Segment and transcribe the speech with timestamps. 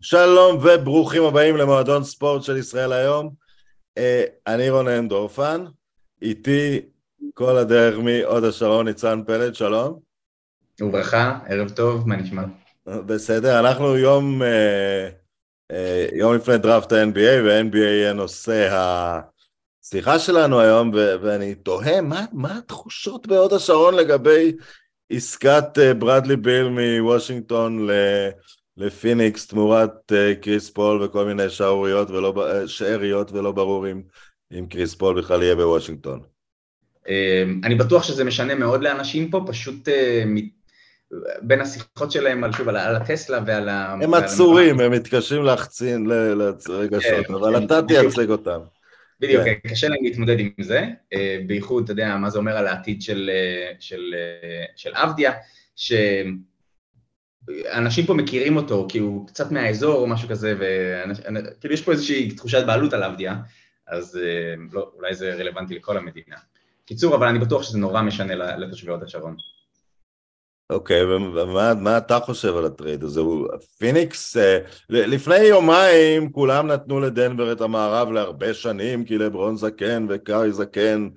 [0.00, 3.30] שלום וברוכים הבאים למועדון ספורט של ישראל היום.
[3.98, 5.64] אה, אני רונן דורפן,
[6.22, 6.80] איתי
[7.34, 9.98] כל הדרך מהוד השרון ניצן פלד, שלום.
[10.80, 12.42] וברכה, ערב טוב, מה נשמע?
[12.86, 15.08] בסדר, אנחנו יום, אה,
[15.70, 18.68] אה, יום לפני דראפט ה-NBA, וה-NBA יהיה נושא
[19.84, 24.52] השיחה שלנו היום, ואני תוהה, מה, מה התחושות בהוד השרון לגבי
[25.10, 27.92] עסקת ברדלי ביל מוושינגטון ל...
[28.78, 34.02] לפיניקס תמורת אה, קריס פול וכל מיני שערוריות ולא, אה, שאריות ולא ברור אם,
[34.58, 36.20] אם קריס פול בכלל יהיה בוושינגטון.
[37.08, 40.24] אמ, אני בטוח שזה משנה מאוד לאנשים פה, פשוט אה,
[41.42, 43.96] בין השיחות שלהם על, שוב, על הטסלה ועל ה...
[44.02, 48.60] הם עצורים, הם מתקשים להחצין לרגשות, כן, אבל אתה תייצג אותם.
[49.20, 49.68] בדיוק, כן.
[49.68, 50.84] קשה להם להתמודד עם זה,
[51.46, 53.30] בייחוד, אתה יודע, מה זה אומר על העתיד של,
[53.80, 54.14] של,
[54.76, 55.32] של עבדיה,
[55.76, 55.92] ש...
[57.72, 62.30] אנשים פה מכירים אותו כי הוא קצת מהאזור או משהו כזה, וכאילו יש פה איזושהי
[62.30, 63.34] תחושת בעלות על עבדיה,
[63.86, 66.36] אז אה, לא, אולי זה רלוונטי לכל המדינה.
[66.84, 69.36] קיצור, אבל אני בטוח שזה נורא משנה לתושבי הוד השרון.
[70.70, 73.20] אוקיי, ומה אתה חושב על הטרייד הזה?
[73.78, 74.58] פיניקס, אה,
[74.90, 81.08] לפני יומיים כולם נתנו לדנבר את המערב להרבה שנים, כי לברון זקן וקארי זקן,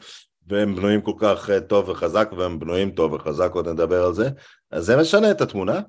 [0.48, 4.30] והם בנויים כל כך אה, טוב וחזק, והם בנויים טוב וחזק, עוד נדבר על זה.
[4.72, 5.82] אז זה משנה את התמונה?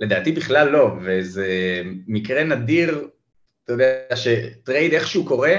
[0.00, 1.46] לדעתי בכלל לא, וזה
[2.06, 3.08] מקרה נדיר,
[3.64, 5.56] אתה יודע, שטרייד איכשהו קורה,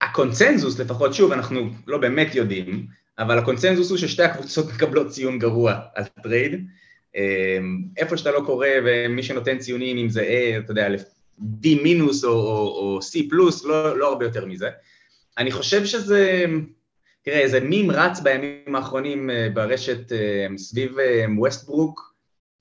[0.00, 2.86] הקונצנזוס לפחות, שוב, אנחנו לא באמת יודעים,
[3.18, 6.66] אבל הקונצנזוס הוא ששתי הקבוצות מקבלות ציון גרוע על טרייד.
[7.16, 10.88] אמ, איפה שאתה לא קורא ומי שנותן ציונים, אם זה A, אתה יודע,
[11.38, 14.68] D מינוס או, או, או C פלוס, לא, לא הרבה יותר מזה.
[15.38, 16.44] אני חושב שזה,
[17.22, 20.96] תראה, איזה מים רץ בימים האחרונים אה, ברשת אה, סביב
[21.38, 22.09] ווסטברוק,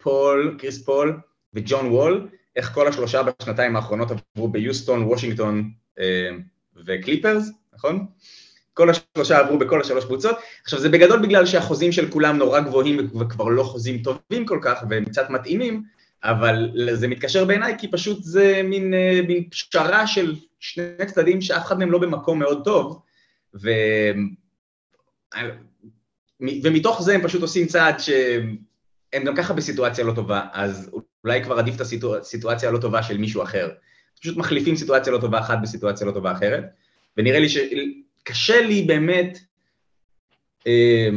[0.03, 1.19] פול, קריס פול
[1.53, 6.30] וג'ון וול, איך כל השלושה בשנתיים האחרונות עברו ביוסטון, וושינגטון אה,
[6.86, 8.06] וקליפרס, נכון?
[8.73, 10.38] כל השלושה עברו בכל השלוש קבוצות.
[10.63, 14.84] עכשיו זה בגדול בגלל שהחוזים של כולם נורא גבוהים וכבר לא חוזים טובים כל כך
[14.90, 15.84] והם קצת מתאימים,
[16.23, 21.66] אבל זה מתקשר בעיניי כי פשוט זה מין, אה, מין פשרה של שני צדדים שאף
[21.66, 23.02] אחד מהם לא במקום מאוד טוב,
[23.62, 23.69] ו...
[26.63, 28.09] ומתוך זה הם פשוט עושים צעד ש...
[29.14, 30.92] הם גם ככה בסיטואציה לא טובה, אז
[31.24, 33.70] אולי כבר עדיף את הסיטואציה הלא טובה של מישהו אחר.
[34.22, 36.64] פשוט מחליפים סיטואציה לא טובה אחת בסיטואציה לא טובה אחרת,
[37.18, 39.40] ונראה לי שקשה לי באמת
[40.68, 41.09] אה,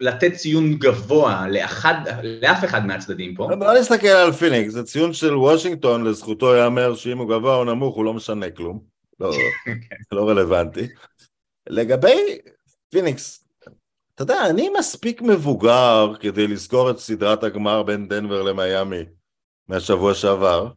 [0.00, 3.48] לתת ציון גבוה לאחד, לאף אחד מהצדדים פה.
[3.58, 7.96] בוא נסתכל על פיניקס, זה ציון של וושינגטון, לזכותו ייאמר שאם הוא גבוה או נמוך
[7.96, 8.80] הוא לא משנה כלום,
[9.20, 9.32] לא,
[9.64, 9.72] כן.
[10.12, 10.86] לא רלוונטי.
[11.68, 12.38] לגבי
[12.90, 13.41] פיניקס,
[14.14, 19.04] אתה יודע, אני מספיק מבוגר כדי לזכור את סדרת הגמר בין דנבר למיאמי
[19.68, 20.68] מהשבוע שעבר,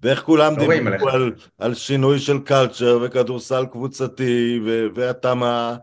[0.00, 4.60] ואיך כולם דיברו על, על שינוי של קלצ'ר וכדורסל קבוצתי
[4.94, 5.76] והתאמה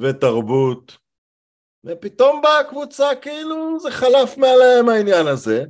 [0.00, 0.96] ותרבות,
[1.84, 5.64] ופתאום באה הקבוצה כאילו זה חלף מעליהם העניין הזה.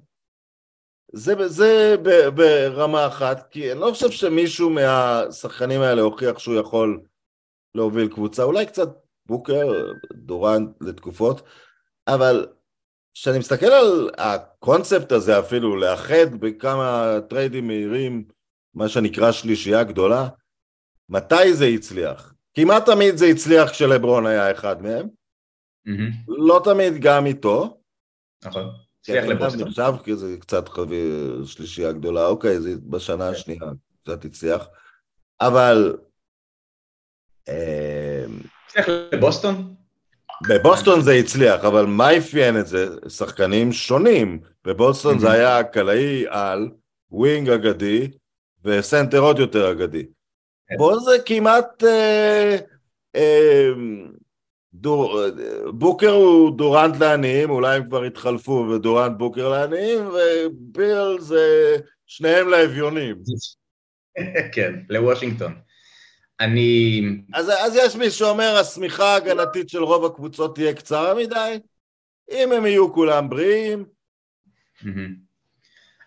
[1.13, 1.97] זה, זה
[2.35, 7.01] ברמה אחת, כי אני לא חושב שמישהו מהשחקנים האלה הוכיח שהוא יכול
[7.75, 8.89] להוביל קבוצה, אולי קצת
[9.27, 11.43] בוקר, דורנט לתקופות,
[12.09, 12.47] אבל
[13.15, 18.25] כשאני מסתכל על הקונספט הזה אפילו, לאחד בכמה טריידים מהירים,
[18.75, 20.29] מה שנקרא שלישייה גדולה,
[21.09, 22.35] מתי זה הצליח?
[22.55, 25.07] כמעט תמיד זה הצליח כשלברון היה אחד מהם,
[25.89, 26.25] mm-hmm.
[26.29, 27.81] לא תמיד גם איתו.
[28.45, 28.65] נכון,
[29.01, 29.69] הצליח לבוסטון.
[29.69, 31.11] נחשב כי זה קצת חבי
[31.45, 33.33] שלישייה גדולה, אוקיי, זה בשנה כן.
[33.33, 33.71] השנייה
[34.03, 34.69] קצת הצליח,
[35.41, 35.97] אבל...
[38.73, 39.75] הצליח לבוסטון?
[40.49, 42.87] בבוסטון זה הצליח, אבל מה אפיין את זה?
[43.09, 44.41] שחקנים שונים.
[44.65, 46.71] בבוסטון זה היה קלעי על,
[47.11, 48.11] wing אגדי
[48.65, 50.07] וסנטר עוד יותר אגדי.
[50.69, 50.75] כן.
[50.79, 51.85] פה זה כמעט...
[51.85, 52.57] אה,
[53.17, 53.69] אה,
[54.75, 55.21] דור,
[55.73, 61.77] בוקר הוא דורנט לעניים, אולי הם כבר התחלפו ודורנט בוקר לעניים, וביל זה
[62.07, 63.17] שניהם לאביונים.
[64.55, 65.55] כן, לוושינגטון.
[66.43, 67.03] אני...
[67.35, 71.59] אז, אז יש מי שאומר, השמיכה ההגנתית של רוב הקבוצות תהיה קצרה מדי,
[72.31, 73.85] אם הם יהיו כולם בריאים.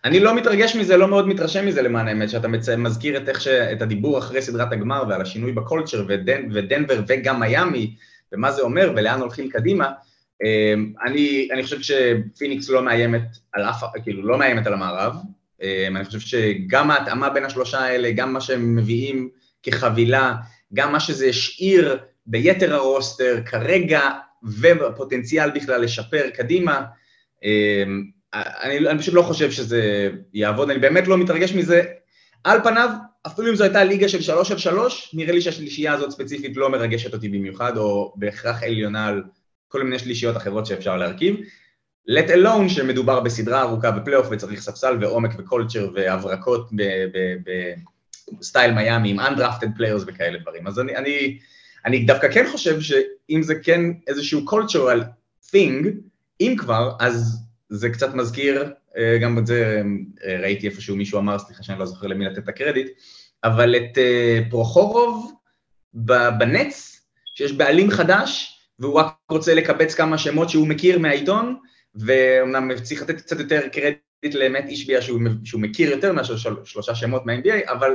[0.03, 2.47] אני לא מתרגש מזה, לא מאוד מתרשם מזה למען האמת, שאתה
[2.77, 3.47] מזכיר את, ש...
[3.47, 6.49] את הדיבור אחרי סדרת הגמר ועל השינוי בקולצ'ר ודנ...
[6.53, 7.95] ודנבר וגם מיאמי,
[8.33, 9.91] ומה זה אומר ולאן הולכים קדימה.
[10.43, 15.15] אמ, אני, אני חושב שפיניקס לא מאיימת על אף, כאילו לא מאיימת על המערב,
[15.61, 19.29] אמ, אני חושב שגם ההתאמה בין השלושה האלה, גם מה שהם מביאים
[19.65, 20.35] כחבילה,
[20.73, 24.01] גם מה שזה השאיר ביתר הרוסטר כרגע,
[24.43, 26.81] ובפוטנציאל בכלל לשפר קדימה,
[27.43, 28.03] אמ,
[28.33, 31.83] אני, אני פשוט לא חושב שזה יעבוד, אני באמת לא מתרגש מזה.
[32.43, 32.89] על פניו,
[33.27, 36.69] אפילו אם זו הייתה ליגה של שלוש על שלוש, נראה לי שהשלישייה הזאת ספציפית לא
[36.69, 39.23] מרגשת אותי במיוחד, או בהכרח עליונה על
[39.67, 41.35] כל מיני שלישיות אחרות שאפשר להרכיב.
[42.09, 46.69] let alone שמדובר בסדרה ארוכה בפלייאוף וצריך ספסל ועומק ו culture והברקות
[48.31, 50.67] בסטייל מיאמי עם undrafted players וכאלה דברים.
[50.67, 51.39] אז אני, אני,
[51.85, 55.01] אני דווקא כן חושב שאם זה כן איזשהו cultural
[55.51, 55.87] thing,
[56.41, 59.81] אם כבר, אז זה קצת מזכיר, אה, גם את זה
[60.25, 62.87] אה, ראיתי איפשהו מישהו אמר, סליחה שאני לא זוכר למי לתת את הקרדיט,
[63.43, 65.31] אבל את אה, פרוחורוב
[66.37, 67.01] בנץ,
[67.35, 71.55] שיש בעלים חדש, והוא רק רוצה לקבץ כמה שמות שהוא מכיר מהעיתון,
[71.95, 73.99] ואומנם צריך לתת קצת יותר קרדיט
[74.33, 77.91] לאמת אישביה שהוא, שהוא מכיר יותר מאשר של, שלושה שמות מה-NBA, אבל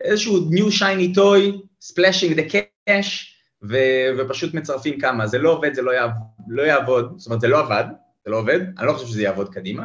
[0.00, 3.76] איזשהו new shiny toy, splashing the cash, ו,
[4.18, 5.26] ופשוט מצרפים כמה.
[5.26, 7.84] זה לא עובד, זה לא יעבוד, לא יעבוד, זאת אומרת זה לא עבד,
[8.24, 9.84] זה לא עובד, אני לא חושב שזה יעבוד קדימה,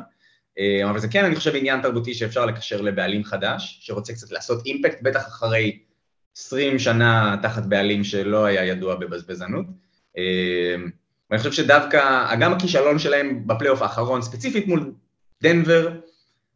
[0.60, 4.66] אה, אבל זה כן, אני חושב, עניין תרבותי שאפשר לקשר לבעלים חדש, שרוצה קצת לעשות
[4.66, 5.80] אימפקט, בטח אחרי
[6.38, 9.66] 20 שנה תחת בעלים שלא היה ידוע בבזבזנות.
[10.18, 10.75] אה,
[11.30, 14.94] ואני חושב שדווקא, גם הכישלון שלהם בפלייאוף האחרון, ספציפית מול
[15.41, 15.89] דנבר,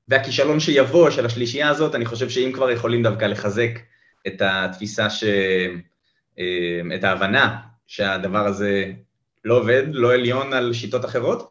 [0.08, 3.80] והכישלון שיבוא של השלישייה הזאת, אני חושב שאם כבר יכולים דווקא לחזק
[4.28, 5.24] את התפיסה, ש...
[6.40, 7.56] אה, את ההבנה
[7.88, 8.92] שהדבר הזה
[9.46, 11.50] לא עובד, לא עליון על שיטות אחרות,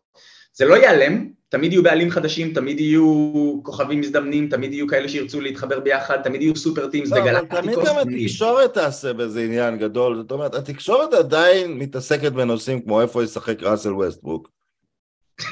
[0.52, 5.40] זה לא ייעלם, תמיד יהיו בעלים חדשים, תמיד יהיו כוכבים מזדמנים, תמיד יהיו כאלה שירצו
[5.40, 7.58] להתחבר ביחד, תמיד יהיו סופר טימס לא, וגלקטיקוס.
[7.60, 13.24] תמיד גם התקשורת תעשה בזה עניין גדול, זאת אומרת, התקשורת עדיין מתעסקת בנושאים כמו איפה
[13.24, 14.53] ישחק ראסל ווסטברוק.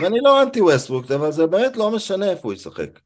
[0.01, 3.01] ואני לא אנטי ווסטברוק, אבל זה באמת לא משנה איפה הוא ישחק.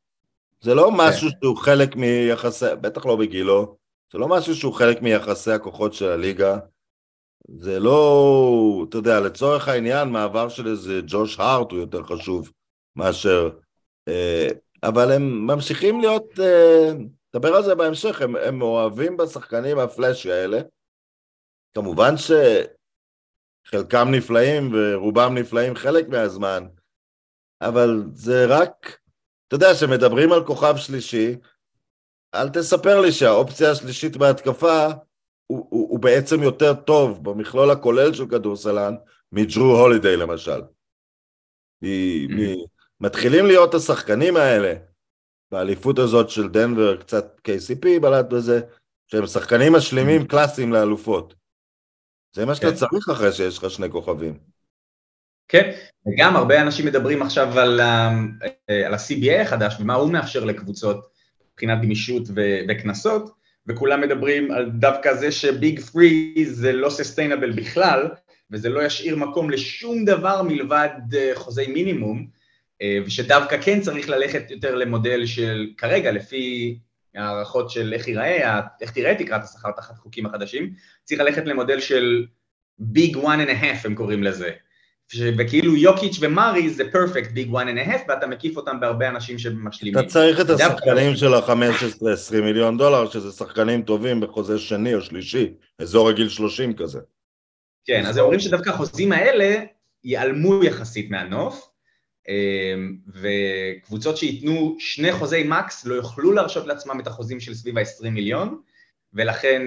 [0.61, 1.37] זה לא משהו כן.
[1.41, 3.77] שהוא חלק מיחסי, בטח לא בגילו,
[4.13, 6.59] זה לא משהו שהוא חלק מיחסי הכוחות של הליגה.
[7.49, 12.51] זה לא, אתה יודע, לצורך העניין, מעבר של איזה ג'וש הארט הוא יותר חשוב
[12.97, 13.51] מאשר...
[14.09, 14.49] אה,
[14.83, 16.93] אבל הם ממשיכים להיות, אה,
[17.35, 20.61] נדבר על זה בהמשך, הם, הם מאוהבים בשחקנים הפלאשי האלה.
[21.75, 22.17] כמובן
[23.67, 26.67] שחלקם נפלאים ורובם נפלאים חלק מהזמן,
[27.61, 28.99] אבל זה רק,
[29.49, 31.37] אתה יודע, כשמדברים על כוכב שלישי,
[32.35, 34.87] אל תספר לי שהאופציה השלישית בהתקפה
[35.47, 38.95] הוא, הוא, הוא בעצם יותר טוב במכלול הכולל של כדורסלן
[39.33, 40.61] מג'רו הולידיי למשל.
[41.83, 42.55] מ,
[43.01, 44.75] מתחילים להיות השחקנים האלה
[45.51, 48.61] באליפות הזאת של דנבר, קצת KCP בלט בזה,
[49.07, 50.27] שהם שחקנים משלימים mm-hmm.
[50.29, 51.35] קלאסיים לאלופות.
[52.37, 52.75] זה מה שאתה כן.
[52.75, 54.35] צריך אחרי שיש לך שני כוכבים.
[55.49, 55.73] כן,
[56.07, 61.07] וגם הרבה אנשים מדברים עכשיו על, אה, על ה-CBA החדש ומה הוא מאפשר לקבוצות
[61.53, 62.23] מבחינת גמישות
[62.69, 63.31] וקנסות,
[63.67, 68.09] וכולם מדברים על דווקא זה שביג פרי זה לא סוסטיינבל בכלל,
[68.51, 72.27] וזה לא ישאיר מקום לשום דבר מלבד אה, חוזי מינימום,
[72.83, 76.79] אה, ושדווקא כן צריך ללכת יותר למודל של כרגע, לפי
[77.17, 80.73] הערכות של איך ייראה, איך תראה תקרת השכר תחת חוקים החדשים,
[81.05, 82.27] צריך ללכת למודל של
[82.79, 84.51] ביג one and a half הם קוראים לזה,
[85.39, 89.39] וכאילו יוקיץ' ומרי זה פרפקט ביג one and a half ואתה מקיף אותם בהרבה אנשים
[89.39, 89.99] שמשלימים.
[89.99, 95.55] אתה צריך את השחקנים של ה-15-20 מיליון דולר, שזה שחקנים טובים בחוזה שני או שלישי,
[95.79, 97.01] אזור הגיל 30 כזה.
[97.85, 99.65] כן, אז הם אומרים שדווקא החוזים האלה
[100.05, 101.69] ייעלמו יחסית מהנוף,
[103.07, 108.61] וקבוצות שייתנו שני חוזי מקס לא יוכלו להרשות לעצמם את החוזים של סביב ה-20 מיליון,
[109.15, 109.63] ולכן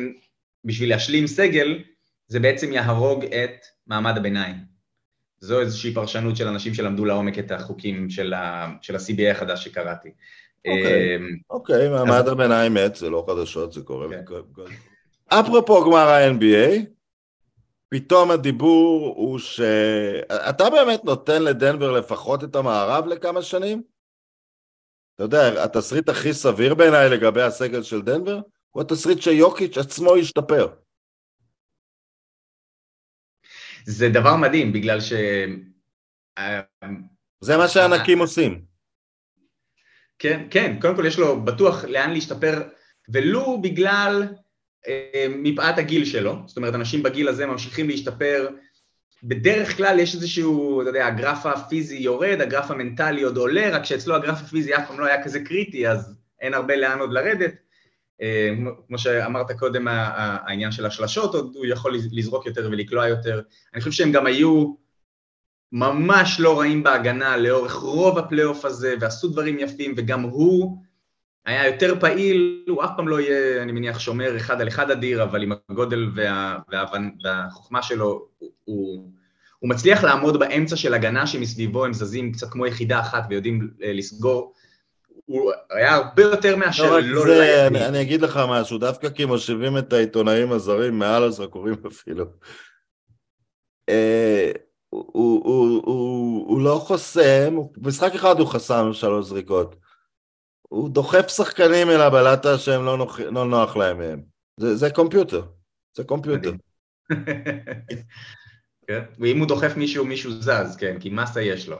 [0.65, 1.79] בשביל להשלים סגל,
[2.27, 4.55] זה בעצם יהרוג את מעמד הביניים.
[5.39, 10.09] זו איזושהי פרשנות של אנשים שלמדו לעומק את החוקים של, ה, של ה-CBA החדש שקראתי.
[10.67, 14.07] אוקיי, אמ, אוקיי, מעמד הביניים מת, זה לא חדשות, זה קורה.
[14.09, 14.63] כן.
[15.27, 16.98] אפרופו גמר ה-NBA,
[17.89, 19.61] פתאום הדיבור הוא ש...
[20.49, 23.83] אתה באמת נותן לדנבר לפחות את המערב לכמה שנים?
[25.15, 30.67] אתה יודע, התסריט הכי סביר בעיניי לגבי הסגל של דנבר, הוא התסריט שיוקיץ' עצמו ישתפר.
[33.85, 35.13] זה דבר מדהים, בגלל ש...
[37.39, 38.65] זה מה שהענקים עושים.
[40.19, 42.69] כן, כן, קודם כל יש לו בטוח לאן להשתפר,
[43.13, 44.23] ולו בגלל
[45.29, 48.49] מפאת הגיל שלו, זאת אומרת אנשים בגיל הזה ממשיכים להשתפר,
[49.23, 54.15] בדרך כלל יש איזשהו, אתה יודע, הגרף הפיזי יורד, הגרף המנטלי עוד עולה, רק שאצלו
[54.15, 57.53] הגרף הפיזי אף פעם לא היה כזה קריטי, אז אין הרבה לאן עוד לרדת.
[58.21, 58.49] אה,
[58.87, 63.41] כמו שאמרת קודם, העניין של השלשות, עוד הוא יכול לזרוק יותר ולקלוע יותר.
[63.73, 64.73] אני חושב שהם גם היו
[65.71, 70.77] ממש לא רעים בהגנה לאורך רוב הפלייאוף הזה, ועשו דברים יפים, וגם הוא
[71.45, 75.23] היה יותר פעיל, הוא אף פעם לא יהיה, אני מניח, שומר אחד על אחד אדיר,
[75.23, 76.85] אבל עם הגודל וה, וה,
[77.23, 78.27] והחוכמה שלו,
[78.63, 79.11] הוא,
[79.59, 83.93] הוא מצליח לעמוד באמצע של הגנה שמסביבו הם זזים קצת כמו יחידה אחת ויודעים אה,
[83.93, 84.53] לסגור.
[85.25, 87.25] הוא היה הרבה יותר מאשר לא, לא...
[87.25, 92.25] זה, אני, אני אגיד לך משהו, דווקא כי מושיבים את העיתונאים הזרים מעל הזרקורים אפילו.
[93.89, 94.51] אה,
[94.89, 99.75] הוא, הוא, הוא, הוא, הוא לא חוסם, משחק אחד הוא חסם שלוש זריקות.
[100.69, 104.21] הוא דוחף שחקנים אל הבלטה שהם לא, נוח, לא נוח להם מהם.
[104.59, 105.43] זה, זה קומפיוטר,
[105.97, 106.51] זה קומפיוטר.
[108.87, 108.99] כן?
[109.19, 111.77] ואם הוא דוחף מישהו, מישהו זז, כן, כי מסה יש לו.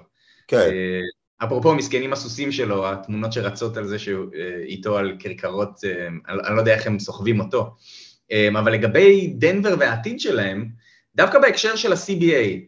[0.48, 0.58] כן.
[0.58, 1.02] אה,
[1.44, 6.56] אפרופו מסכנים הסוסים שלו, התמונות שרצות על זה שהוא אה, איתו על כרכרות, אה, אני
[6.56, 7.76] לא יודע איך הם סוחבים אותו.
[8.60, 10.70] אבל לגבי דנבר והעתיד שלהם,
[11.16, 12.60] דווקא בהקשר של ה-CBA,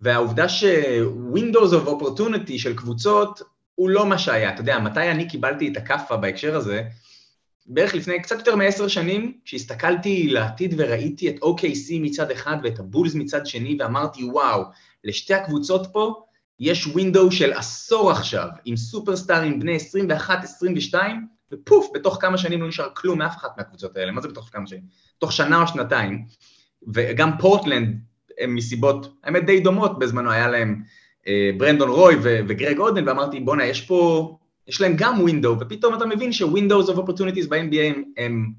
[0.00, 3.42] והעובדה ש-Windows of Opportunity של קבוצות
[3.82, 4.54] הוא לא מה שהיה.
[4.54, 6.82] אתה יודע, מתי אני קיבלתי את הכאפה בהקשר הזה?
[7.66, 13.14] בערך לפני קצת יותר מעשר שנים, כשהסתכלתי לעתיד וראיתי את OKC מצד אחד ואת הבולס
[13.14, 14.62] מצד שני, ואמרתי, וואו,
[15.04, 16.22] לשתי הקבוצות פה
[16.60, 19.76] יש ווינדו של עשור עכשיו, עם סופרסטארים בני
[20.92, 20.94] 21-22,
[21.52, 24.12] ופוף, בתוך כמה שנים לא נשאר כלום מאף אחת מהקבוצות האלה.
[24.12, 24.82] מה זה בתוך כמה שנים?
[25.18, 26.26] תוך שנה או שנתיים.
[26.94, 27.98] וגם פורטלנד,
[28.40, 30.82] הם מסיבות, האמת די דומות בזמנו, היה להם
[31.58, 34.28] ברנדון רוי וגרג אודן, ואמרתי, בואנה, יש פה
[34.66, 38.52] יש להם גם ווינדו, ופתאום אתה מבין ש-Windows of Opportunities ב-NBA הם, הם,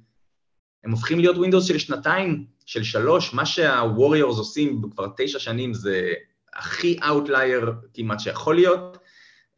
[0.84, 6.14] הם הופכים להיות Windows של שנתיים, של שלוש, מה שה-Warriors עושים כבר תשע שנים זה
[6.54, 8.98] הכי Outlier כמעט שיכול להיות,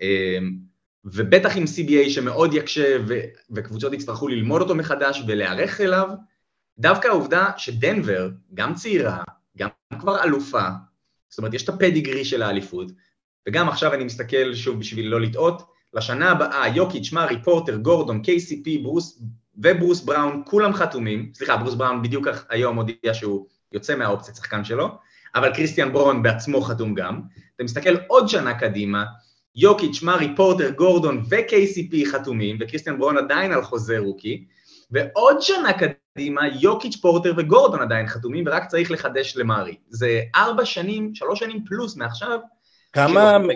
[0.01, 0.57] אמ,
[1.05, 3.21] ובטח עם CBA שמאוד יקשה ו-
[3.51, 6.09] וקבוצות יצטרכו ללמוד אותו מחדש ולהיערך אליו,
[6.79, 9.23] דווקא העובדה שדנבר, גם צעירה,
[9.57, 9.69] גם
[9.99, 10.67] כבר אלופה,
[11.35, 12.91] זאת אומרת, יש את הפדיגרי של האליפות,
[13.47, 15.61] וגם עכשיו אני מסתכל שוב בשביל לא לטעות,
[15.93, 19.21] לשנה הבאה יוקיץ', מארי, פורטר, גורדון, KCP, ברוס
[19.57, 24.89] וברוס בראון, כולם חתומים, סליחה, ברוס בראון בדיוק היום הודיע שהוא יוצא מהאופציית שחקן שלו,
[25.35, 27.21] אבל קריסטיאן ברון בעצמו חתום גם.
[27.55, 29.05] אתה מסתכל עוד שנה קדימה,
[29.55, 34.45] יוקיץ', מארי, פורטר, גורדון ו-KCP חתומים, וקריסטיאן ברון עדיין על חוזה רוקי,
[34.91, 36.04] ועוד שנה קדימה,
[36.59, 39.75] יוקיץ', פורטר וגורדון עדיין חתומים, ורק צריך לחדש למארי.
[39.89, 42.39] זה ארבע שנים, שלוש שנים פלוס מעכשיו,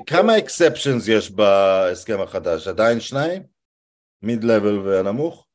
[0.05, 2.67] כמה, אקספשנס יש בהסכם החדש?
[2.67, 3.41] עדיין שניים?
[4.23, 5.45] מיד לבל והנמוך?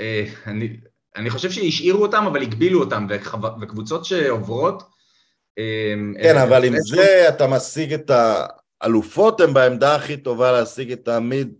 [0.00, 0.76] אה, אני,
[1.16, 3.06] אני חושב שהשאירו אותם, אבל הגבילו אותם,
[3.60, 4.82] וקבוצות שעוברות...
[5.58, 8.10] אה, כן, אבל עם זה אתה משיג את
[8.80, 11.54] האלופות, הם בעמדה הכי טובה להשיג את המיד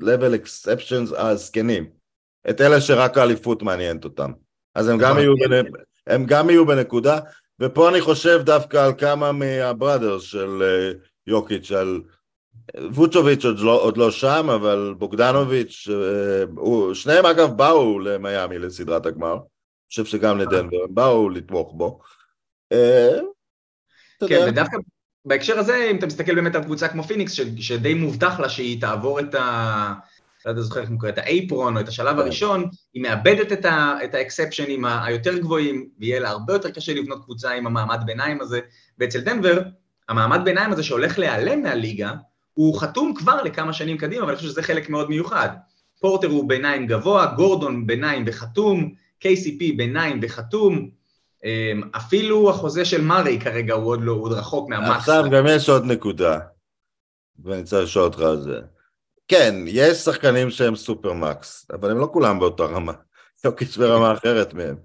[0.00, 2.01] לבל אקספשנס הזקנים.
[2.50, 4.32] את אלה שרק האליפות מעניינת אותם.
[4.74, 5.18] אז הם גם, נכון.
[5.18, 5.62] יהיו,
[6.06, 7.18] הם גם יהיו בנקודה,
[7.60, 10.92] ופה אני חושב דווקא על כמה מהבראדרס של אה,
[11.26, 12.00] יוקיץ', על
[12.76, 19.32] ווצ'וביץ' עוד לא, עוד לא שם, אבל בוגדנוביץ', אה, שניהם אגב באו למיאמי לסדרת הגמר,
[19.32, 19.40] אני
[19.88, 22.00] חושב שגם לדנבר, הם באו לתמוך בו.
[22.72, 23.18] אה,
[24.28, 24.76] כן, ודווקא
[25.24, 29.20] בהקשר הזה, אם אתה מסתכל באמת על קבוצה כמו פיניקס, שדי מובטח לה שהיא תעבור
[29.20, 29.92] את ה...
[30.46, 32.18] לא זוכר איך הוא קורא, את האייפרון או את השלב כן.
[32.18, 37.24] הראשון, היא מאבדת את, ה, את האקספשנים היותר גבוהים, ויהיה לה הרבה יותר קשה לבנות
[37.24, 38.60] קבוצה עם המעמד ביניים הזה,
[38.98, 39.62] ואצל דנבר,
[40.08, 42.12] המעמד ביניים הזה שהולך להיעלם מהליגה,
[42.54, 45.48] הוא חתום כבר לכמה שנים קדימה, ואני חושב שזה חלק מאוד מיוחד.
[46.00, 48.94] פורטר הוא ביניים גבוה, גורדון ביניים וחתום,
[49.24, 50.90] KCP ביניים וחתום,
[51.44, 54.96] אמ, אפילו החוזה של מארי כרגע הוא עוד לא, הוא עוד רחוק מהמקס.
[54.96, 56.38] עכשיו גם יש עוד נקודה,
[57.44, 58.60] ואני צריך לשאול אותך על זה.
[59.32, 62.92] כן, יש שחקנים שהם סופרמקס, אבל הם לא כולם באותה רמה.
[63.44, 64.76] יוקיץ' ברמה אחרת מהם.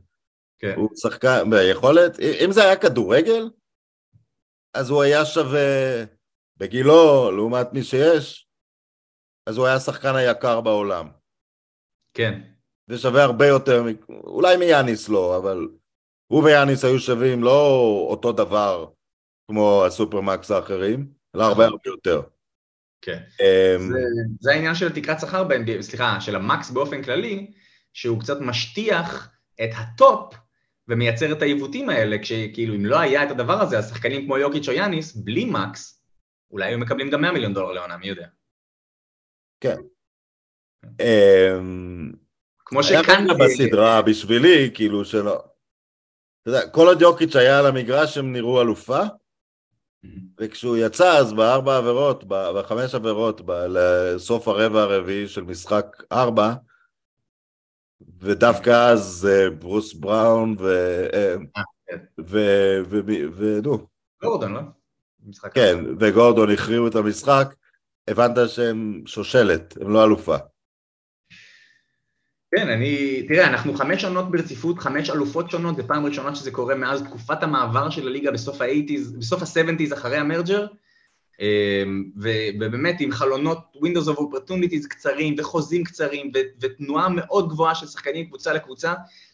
[0.59, 0.73] כן.
[0.75, 3.49] הוא שחקן, ביכולת, אם זה היה כדורגל,
[4.73, 6.03] אז הוא היה שווה
[6.57, 8.47] בגילו, לעומת מי שיש,
[9.45, 11.09] אז הוא היה השחקן היקר בעולם.
[12.13, 12.41] כן.
[12.89, 15.67] זה שווה הרבה יותר, אולי מיאניס לא, אבל
[16.27, 17.69] הוא ויאניס היו שווים לא
[18.09, 18.89] אותו דבר
[19.47, 21.63] כמו ה supermax האחרים, אלא הרבה נכון.
[21.73, 22.36] הרבה יותר.
[23.01, 23.17] כן.
[23.41, 23.99] אמ, זה,
[24.39, 27.51] זה העניין של תקרת שכר ב-NBA, סליחה, של ה max באופן כללי,
[27.93, 29.29] שהוא קצת משטיח
[29.63, 30.33] את הטופ
[30.87, 34.67] ומייצר את העיוותים האלה, כשכאילו אם לא היה את הדבר הזה, אז שחקנים כמו יוקיץ'
[34.67, 36.03] או יאניס, בלי max,
[36.51, 38.27] אולי היו מקבלים גם 100 מיליון דולר לעונה, מי יודע.
[39.59, 39.75] כן.
[41.01, 42.11] אמ,
[42.65, 43.25] כמו שכאן...
[43.29, 45.43] היה בסדרה בשבילי, כאילו שלא...
[46.41, 49.01] אתה יודע, כל עוד יוקיץ' היה על המגרש הם נראו אלופה,
[50.39, 56.53] וכשהוא יצא אז בארבע עבירות, בחמש עבירות, לסוף הרבע הרביעי של משחק ארבע,
[58.19, 60.67] ודווקא אז אה, ברוס בראון ו...
[61.13, 61.97] אה, אה, כן.
[63.35, 63.87] ונו.
[64.21, 64.61] גורדון, לא?
[65.53, 67.55] כן, וגורדון הכריעו את המשחק,
[68.07, 70.37] הבנת שהם שושלת, הם לא אלופה.
[72.55, 76.75] כן, אני, תראה, אנחנו חמש עונות ברציפות, חמש אלופות שונות, זו פעם ראשונה שזה קורה
[76.75, 80.67] מאז תקופת המעבר של הליגה בסוף ה-80's, בסוף ה-70's אחרי המרג'ר,
[81.39, 88.25] אמ, ובאמת עם חלונות Windows of Opportunities קצרים וחוזים קצרים ותנועה מאוד גבוהה של שחקנים
[88.25, 88.93] קבוצה לקבוצה,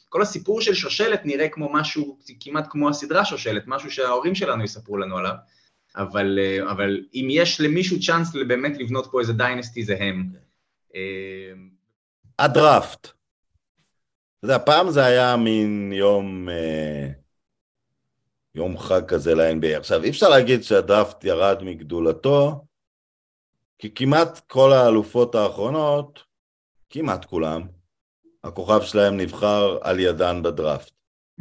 [0.10, 4.98] כל הסיפור של שושלת נראה כמו משהו, כמעט כמו הסדרה שושלת, משהו שההורים שלנו יספרו
[4.98, 5.36] לנו עליו,
[5.96, 10.30] אבל, אה, אבל אם יש למישהו צ'אנס באמת לבנות פה איזה דיינסטי זה הם.
[10.96, 11.74] אמ,
[12.44, 13.02] הדראפט.
[13.04, 17.08] אתה יודע, פעם זה היה מין יום, אה,
[18.56, 19.78] יום חג כזה ל-NBA.
[19.78, 22.66] עכשיו, אי אפשר להגיד שהדראפט ירד מגדולתו,
[23.80, 26.24] כי כמעט כל האלופות האחרונות,
[26.90, 27.62] כמעט כולם,
[28.44, 30.92] הכוכב שלהם נבחר על ידן בדראפט.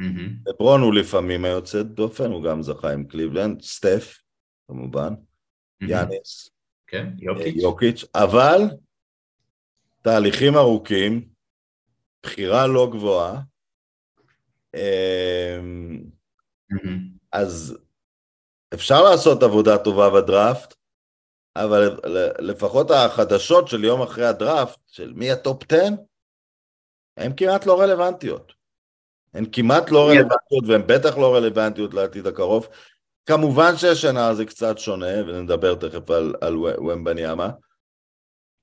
[0.00, 0.50] Mm-hmm.
[0.50, 4.18] לברון הוא לפעמים היוצא דופן, הוא גם זכה עם קליבלנד, סטף,
[4.68, 5.86] כמובן, mm-hmm.
[5.88, 6.50] יאניס,
[6.86, 7.56] כן, יוקיץ'.
[7.56, 8.60] יוקיץ', אבל
[10.02, 11.28] תהליכים ארוכים,
[12.22, 13.40] בחירה לא גבוהה,
[14.74, 16.02] אמ,
[17.32, 17.78] אז
[18.74, 20.74] אפשר לעשות עבודה טובה בדראפט,
[21.56, 22.00] אבל
[22.38, 25.78] לפחות החדשות של יום אחרי הדראפט, של מי הטופ 10,
[27.16, 28.52] הן כמעט לא רלוונטיות.
[29.34, 32.68] הן כמעט לא רלוונטיות, והן בטח לא רלוונטיות לעתיד הקרוב.
[33.26, 37.50] כמובן שהשנה זה קצת שונה, ונדבר תכף על, על ומבניאמה,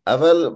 [0.08, 0.50] אבל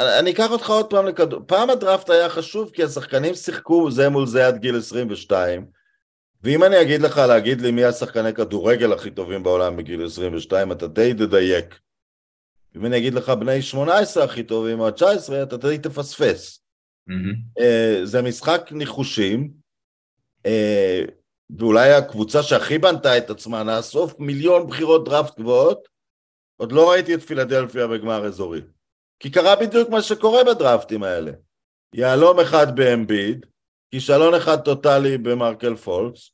[0.00, 1.40] אני אקח אותך עוד פעם לכדור...
[1.46, 5.66] פעם הדראפט היה חשוב כי השחקנים שיחקו זה מול זה עד גיל 22,
[6.42, 10.86] ואם אני אגיד לך להגיד לי מי השחקני כדורגל הכי טובים בעולם בגיל 22, אתה
[10.86, 11.78] די תדייק.
[12.76, 16.60] אם אני אגיד לך בני 18 הכי טובים או 19, אתה די תפספס.
[17.10, 17.62] Mm-hmm.
[18.04, 19.50] זה משחק ניחושים,
[20.46, 21.04] אה,
[21.58, 25.88] ואולי הקבוצה שהכי בנתה את עצמה, נאסוף מיליון בחירות דראפט גבוהות,
[26.56, 28.60] עוד לא ראיתי את פילדלפיה בגמר אזורי.
[29.20, 31.32] כי קרה בדיוק מה שקורה בדרפטים האלה.
[31.94, 33.46] יהלום אחד באמביד,
[33.90, 36.30] כישלון אחד טוטאלי במרקל פולקס,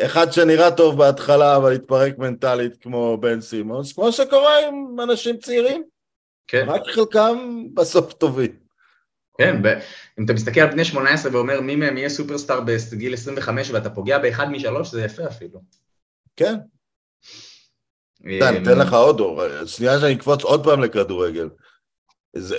[0.00, 5.84] אחד שנראה טוב בהתחלה אבל התפרק מנטלית כמו בן סימונס, כמו שקורה עם אנשים צעירים.
[6.48, 6.64] כן.
[6.68, 8.56] רק חלקם בסוף טובים.
[9.38, 9.78] כן, ב-
[10.18, 12.60] אם אתה מסתכל על בני 18 ואומר מי מהם יהיה סופרסטאר
[12.92, 15.60] בגיל 25 ואתה פוגע באחד משלוש, זה יפה אפילו.
[16.36, 16.54] כן.
[18.24, 21.48] אני אתן לך עוד אור, שנייה שאני אקפוץ עוד פעם לכדורגל.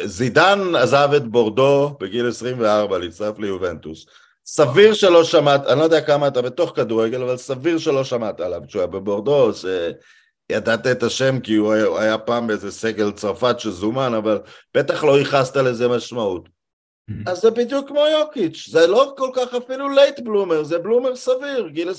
[0.06, 4.06] זידן עזב את בורדו בגיל 24 להצטרף ליובנטוס.
[4.46, 8.62] סביר שלא שמעת, אני לא יודע כמה אתה בתוך כדורגל, אבל סביר שלא שמעת עליו
[8.68, 13.60] כשהוא היה בבורדו, שידעת את השם כי הוא היה, הוא היה פעם באיזה סגל צרפת
[13.60, 14.40] שזומן, אבל
[14.76, 16.50] בטח לא ייחסת לזה משמעות.
[16.50, 17.32] Mm-hmm.
[17.32, 21.68] אז זה בדיוק כמו יוקיץ', זה לא כל כך אפילו late bloomer, זה bloomer סביר,
[21.68, 21.92] גיל 23-4.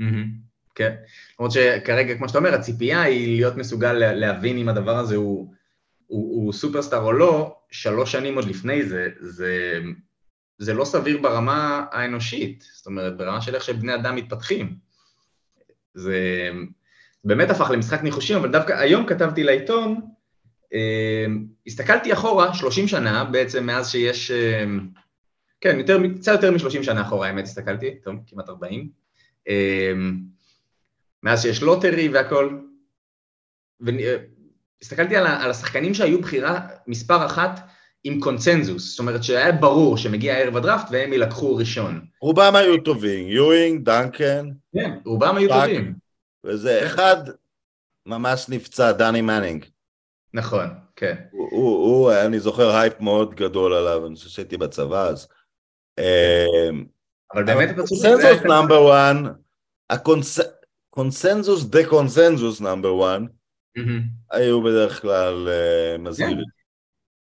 [0.00, 0.04] Mm-hmm.
[0.74, 0.94] כן,
[1.38, 5.59] למרות שכרגע, כמו שאתה אומר, הציפייה היא להיות מסוגל להבין אם הדבר הזה הוא...
[6.10, 9.78] הוא, הוא סופרסטאר או לא, שלוש שנים עוד לפני זה, זה,
[10.58, 14.76] זה לא סביר ברמה האנושית, זאת אומרת, ברמה של איך שבני אדם מתפתחים.
[15.94, 16.50] זה
[17.24, 20.00] באמת הפך למשחק ניחושים, אבל דווקא היום כתבתי לעיתון,
[20.74, 21.26] אה,
[21.66, 24.64] הסתכלתי אחורה, 30 שנה בעצם מאז שיש, אה,
[25.60, 28.88] כן, יותר, קצת יותר מ-30 שנה אחורה, האמת, הסתכלתי, טוב, כמעט 40,
[29.48, 29.92] אה,
[31.22, 32.58] מאז שיש lottery והכל,
[34.82, 37.60] הסתכלתי על, על השחקנים שהיו בחירה מספר אחת
[38.04, 42.06] עם קונצנזוס, זאת אומרת שהיה ברור שמגיע ערב הדראפט והם ילקחו ראשון.
[42.20, 44.48] רובם היו טובים, יואינג, דנקן.
[44.74, 45.94] כן, רובם היו fuck, טובים.
[46.46, 47.16] וזה אחד
[48.06, 49.64] ממש נפצע, דני מנינג.
[50.34, 50.66] נכון,
[50.96, 51.14] כן.
[51.30, 55.28] הוא, הוא, הוא, אני זוכר הייפ מאוד גדול עליו, אני חושב שהייתי בצבא אז.
[55.98, 56.84] אמ,
[57.34, 58.02] אבל באמת אתה צודק.
[58.02, 59.16] consensus number 1,
[59.90, 63.20] ה consensus the consensus number 1,
[64.30, 66.36] היו בדרך כלל אה, מזהירים.
[66.36, 66.42] כן.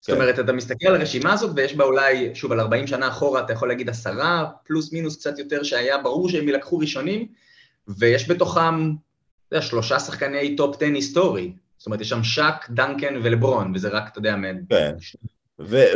[0.01, 3.41] זאת אומרת, אתה מסתכל על הרשימה הזאת ויש בה אולי, שוב, על 40 שנה אחורה,
[3.41, 7.27] אתה יכול להגיד עשרה, פלוס מינוס קצת יותר, שהיה ברור שהם ילקחו ראשונים,
[7.89, 11.53] ויש בתוכם, אתה יודע, שלושה שחקני top 10 היסטורי.
[11.79, 14.67] זאת אומרת, יש שם שאק, דנקן ולברון, וזה רק, אתה יודע, מ...
[14.69, 14.95] כן.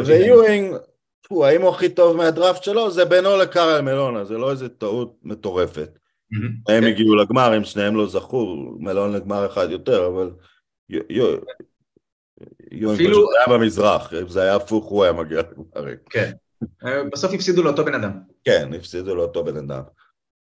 [0.05, 0.77] ויואינג,
[1.31, 2.91] האם הוא הכי טוב מהדראפט שלו?
[2.91, 5.99] זה בינו לקארל מלונה, זה לא איזה טעות מטורפת.
[6.33, 6.85] הם כן.
[6.85, 10.31] הגיעו לגמר, הם שניהם לא זכו, מלון לגמר אחד יותר, אבל
[12.71, 15.95] יואן פשוט היה במזרח, אם זה היה הפוך הוא היה מגיע לגמר.
[16.11, 16.33] כן,
[17.12, 18.12] בסוף הפסידו לאותו בן אדם.
[18.45, 19.83] כן, הפסידו לאותו בן אדם.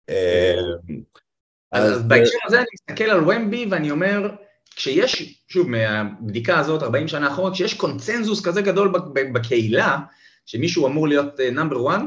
[0.09, 0.55] אה,
[1.73, 4.31] אז בהקשר הזה אני מסתכל על ומבי ואני אומר,
[4.77, 8.93] כשיש, שוב, מהבדיקה הזאת, 40 שנה אחורה, כשיש קונצנזוס כזה גדול
[9.33, 9.99] בקהילה,
[10.47, 12.01] שמישהו אמור להיות נאמבר uh, 1,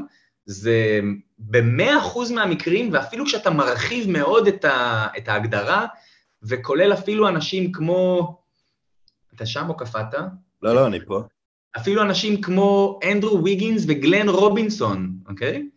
[0.46, 1.00] זה
[1.40, 5.86] במאה אחוז מהמקרים, ואפילו כשאתה מרחיב מאוד את, ה, את ההגדרה,
[6.44, 8.32] וכולל אפילו אנשים כמו...
[9.36, 10.14] אתה שם או קפאת?
[10.62, 11.24] לא, לא, אני פה.
[11.78, 15.70] אפילו אנשים כמו אנדרו ויגינס וגלן רובינסון, אוקיי?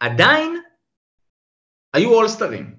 [0.00, 0.56] עדיין
[1.94, 2.74] היו אולסטרים.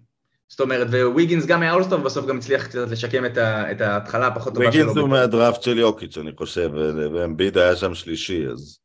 [0.49, 4.27] זאת אומרת, וויגינס גם היה אולסטר, ובסוף גם הצליח קצת לשקם את, ה, את ההתחלה
[4.27, 4.81] הפחות טובה שלו.
[4.81, 6.71] ויגינס הוא מהדראפט של יוקיץ', אני חושב,
[7.13, 8.79] ואמביד היה שם שלישי, אז...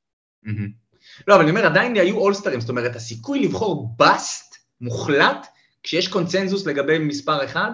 [1.29, 5.47] לא, אבל אני אומר, עדיין היו אולסטרים, זאת אומרת, הסיכוי לבחור bust מוחלט,
[5.83, 7.71] כשיש קונצנזוס לגבי מספר אחד,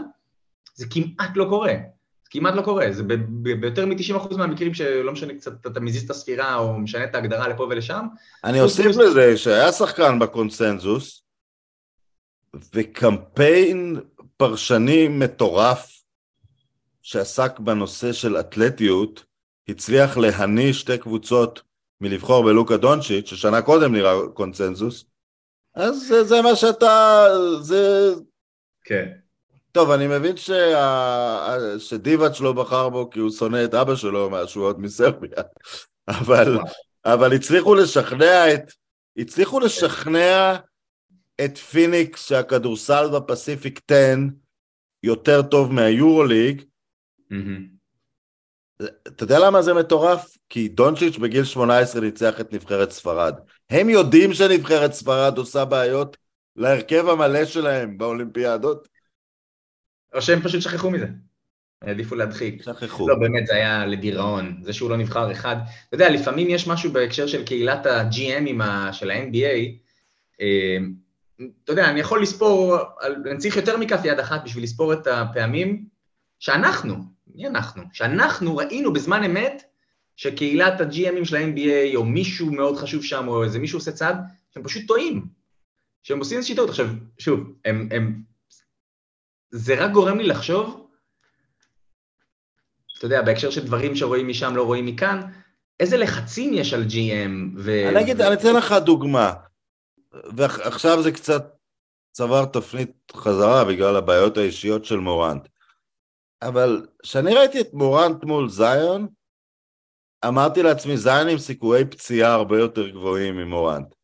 [0.74, 1.72] זה כמעט לא קורה.
[2.24, 3.02] זה כמעט לא קורה, זה
[3.60, 7.62] ביותר מ-90% מהמקרים שלא משנה קצת, אתה מזיז את הספירה או משנה את ההגדרה לפה
[7.62, 8.06] ולשם.
[8.44, 11.22] אני אוסיף לזה שהיה שחקן בקונצנזוס,
[12.74, 14.00] וקמפיין
[14.36, 16.02] פרשני מטורף
[17.02, 19.24] שעסק בנושא של אתלטיות,
[19.68, 21.62] הצליח להניא שתי קבוצות
[22.02, 25.04] מלבחור בלוקה דונצ'יץ', ששנה קודם נראה קונצנזוס,
[25.74, 27.26] אז זה, זה מה שאתה,
[27.60, 28.10] זה...
[28.84, 29.12] כן.
[29.72, 31.56] טוב, אני מבין שה...
[31.78, 35.42] שדיבאץ' לא בחר בו כי הוא שונא את אבא שלו משהו עוד מסרביה,
[36.20, 36.58] אבל,
[37.04, 38.72] אבל הצליחו לשכנע את...
[39.16, 40.56] הצליחו לשכנע
[41.44, 44.14] את פיניקס שהכדורסל בפסיפיק 10
[45.02, 46.62] יותר טוב מהיורוליג.
[47.32, 47.81] Mm-hmm.
[48.84, 50.36] אתה יודע למה זה מטורף?
[50.48, 53.34] כי דונצ'יץ' בגיל 18 ניצח את נבחרת ספרד.
[53.70, 56.16] הם יודעים שנבחרת ספרד עושה בעיות
[56.56, 58.88] להרכב המלא שלהם באולימפיאדות.
[60.14, 61.06] או שהם פשוט שכחו מזה.
[61.82, 62.62] העדיפו להדחיק.
[62.62, 63.08] שכחו.
[63.08, 64.56] לא, באמת, זה היה לדיראון.
[64.62, 65.56] זה שהוא לא נבחר אחד.
[65.88, 69.78] אתה יודע, לפעמים יש משהו בהקשר של קהילת ה-GMים של ה-NBA.
[70.40, 70.76] אה,
[71.64, 72.76] אתה יודע, אני יכול לספור,
[73.30, 75.84] אני צריך יותר מכף יד אחת בשביל לספור את הפעמים
[76.38, 76.94] שאנחנו,
[77.34, 77.82] מי אנחנו?
[77.92, 79.62] שאנחנו ראינו בזמן אמת
[80.16, 84.16] שקהילת ה-GMים של ה-NBA, או מישהו מאוד חשוב שם, או איזה מישהו עושה צעד,
[84.50, 85.26] שהם פשוט טועים.
[86.02, 86.68] שהם עושים איזושהי טעות.
[86.68, 86.86] עכשיו,
[87.18, 88.22] שוב, הם, הם...
[89.50, 90.82] זה רק גורם לי לחשוב,
[92.98, 95.20] אתה יודע, בהקשר של דברים שרואים משם לא רואים מכאן,
[95.80, 97.88] איזה לחצים יש על GM ו...
[97.88, 99.32] אני אגיד, אני אתן לך דוגמה,
[100.36, 101.56] ועכשיו זה קצת
[102.12, 105.48] צבר תפנית חזרה בגלל הבעיות האישיות של מורנט.
[106.42, 109.08] אבל כשאני ראיתי את מורנט מול זיון,
[110.28, 113.94] אמרתי לעצמי, זיין עם סיכויי פציעה הרבה יותר גבוהים ממורנט.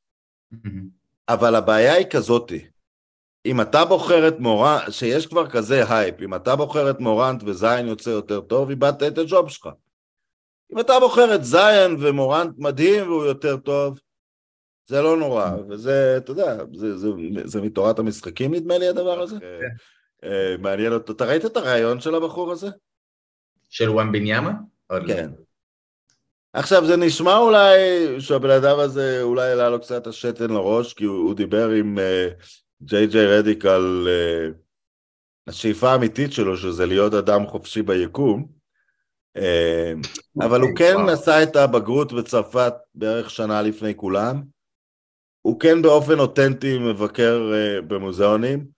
[1.28, 2.66] אבל הבעיה היא כזאתי,
[3.46, 7.86] אם אתה בוחר את מורנט, שיש כבר כזה הייפ, אם אתה בוחר את מורנט וזיין
[7.86, 9.68] יוצא יותר טוב, איבדת את הג'וב שלך.
[10.72, 14.00] אם אתה בוחר את זיין ומורנט מדהים והוא יותר טוב,
[14.86, 17.08] זה לא נורא, וזה, אתה יודע, זה, זה,
[17.44, 19.36] זה מתורת המשחקים נדמה לי הדבר הזה.
[20.24, 21.12] אה, מעניין אותו.
[21.12, 22.68] אתה ראית את הרעיון של הבחור הזה?
[23.70, 24.52] של וומבניאמה?
[25.06, 25.30] כן.
[26.52, 27.76] עכשיו, זה נשמע אולי
[28.20, 32.28] שהבן אדם הזה, אולי העלה לו קצת השתן לראש, כי הוא, הוא דיבר עם אה,
[32.82, 34.54] ג'יי ג'יי רדיק על uh,
[35.46, 38.46] השאיפה האמיתית שלו, שזה להיות אדם חופשי ביקום,
[39.38, 39.42] uh,
[40.46, 44.42] אבל הוא כן עשה את הבגרות בצרפת בערך שנה לפני כולם.
[45.42, 48.77] הוא כן באופן אותנטי מבקר uh, במוזיאונים.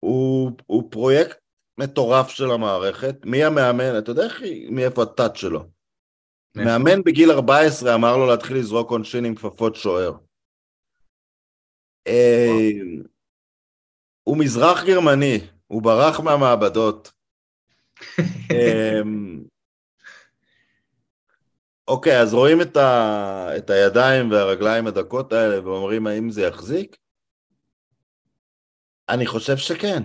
[0.00, 1.38] הוא, הוא פרויקט
[1.78, 3.16] מטורף של המערכת.
[3.24, 3.98] מי המאמן?
[3.98, 4.26] אתה יודע
[4.70, 5.64] מאיפה הטאט שלו?
[6.56, 10.12] מאמן בגיל 14 אמר לו להתחיל לזרוק עונשין עם כפפות שוער.
[12.06, 12.70] אה,
[14.22, 17.12] הוא מזרח גרמני, הוא ברח מהמעבדות.
[18.52, 19.00] אה,
[21.88, 23.56] אוקיי, אז רואים את, ה...
[23.56, 26.96] את הידיים והרגליים הדקות האלה ואומרים האם זה יחזיק?
[29.10, 30.02] אני חושב שכן.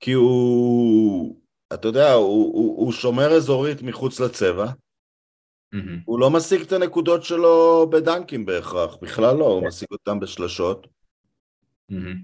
[0.00, 1.40] כי הוא,
[1.74, 4.66] אתה יודע, הוא, הוא, הוא שומר אזורית מחוץ לצבע,
[5.74, 6.02] Mm-hmm.
[6.04, 9.66] הוא לא משיג את הנקודות שלו בדנקים בהכרח, בכלל לא, הוא כן.
[9.66, 10.86] משיג אותם בשלשות.
[11.90, 12.16] Mm-hmm.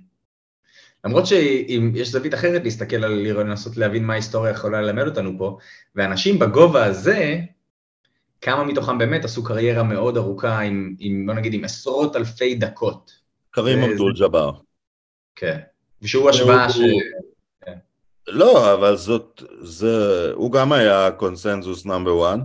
[1.04, 5.38] למרות שאם יש זווית אחרת להסתכל על לירו, לנסות להבין מה ההיסטוריה יכולה ללמד אותנו
[5.38, 5.58] פה,
[5.94, 7.40] ואנשים בגובה הזה,
[8.40, 13.12] כמה מתוכם באמת עשו קריירה מאוד ארוכה עם, עם בוא נגיד, עם עשרות אלפי דקות.
[13.50, 14.50] קרים אבדול ג'אבר.
[15.36, 15.58] כן,
[16.02, 16.78] ושהוא השוואה ש...
[18.28, 22.38] לא, אבל זאת, זה, הוא גם היה consensus number 1.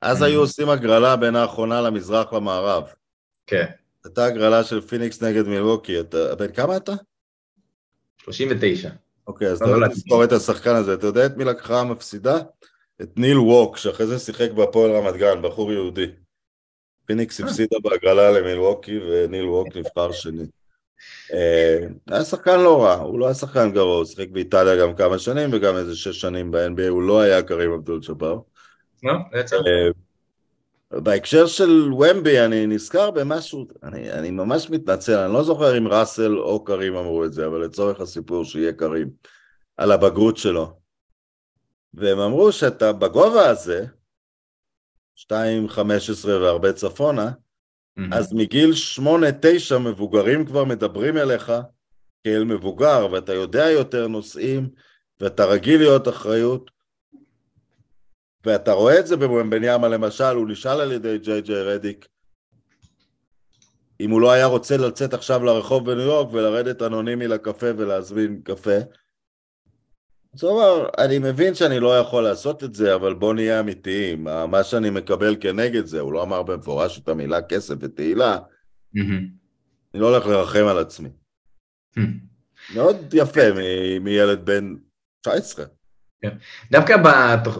[0.00, 2.84] אז היו עושים הגרלה בין האחרונה למזרח למערב.
[3.46, 3.66] כן.
[4.04, 6.34] הייתה הגרלה של פיניקס נגד מילווקי, אתה...
[6.34, 6.92] בן כמה אתה?
[8.18, 8.90] 39.
[9.26, 10.94] אוקיי, אז לא אתה לא תזכור את השחקן הזה.
[10.94, 12.38] אתה יודע את מי לקחה המפסידה?
[13.02, 16.06] את ניל ווק, שאחרי זה שיחק בהפועל רמת גן, בחור יהודי.
[17.04, 17.46] פיניקס אה.
[17.46, 20.44] הפסידה בהגרלה למילווקי, וניל ווק נבחר שני.
[21.32, 25.18] אה, היה שחקן לא רע, הוא לא היה שחקן גרוע, הוא שיחק באיטליה גם כמה
[25.18, 28.38] שנים וגם איזה שש שנים ב-NBA, הוא לא היה קרים אבדול ג'באר.
[29.66, 29.90] אה,
[31.00, 36.38] בהקשר של ומבי אני נזכר במשהו, אני, אני ממש מתנצל, אני לא זוכר אם ראסל
[36.38, 39.10] או קרים אמרו את זה, אבל לצורך הסיפור שיהיה קרים,
[39.76, 40.72] על הבגרות שלו.
[41.94, 43.86] והם אמרו שאתה בגובה הזה,
[45.16, 45.32] 2.15
[46.26, 47.30] והרבה צפונה,
[48.12, 48.72] אז מגיל
[49.74, 51.52] 8-9 מבוגרים כבר מדברים אליך
[52.24, 54.68] כאל מבוגר, ואתה יודע יותר נושאים,
[55.20, 56.70] ואתה רגיל להיות אחריות,
[58.44, 62.08] ואתה רואה את זה בבניאמה למשל, הוא נשאל על ידי ג'יי ג'יי רדיק,
[64.00, 68.78] אם הוא לא היה רוצה לצאת עכשיו לרחוב בניו יורק ולרדת אנונימי לקפה ולהזמין קפה.
[70.44, 74.90] אמר, אני מבין שאני לא יכול לעשות את זה, אבל בוא נהיה אמיתיים, מה שאני
[74.90, 78.38] מקבל כנגד זה, הוא לא אמר במפורש את המילה כסף ותהילה,
[78.96, 81.08] אני לא הולך לרחם על עצמי.
[82.74, 83.40] מאוד יפה
[84.00, 84.74] מילד בן
[85.20, 85.64] 19.
[86.22, 86.36] כן.
[86.70, 86.96] דווקא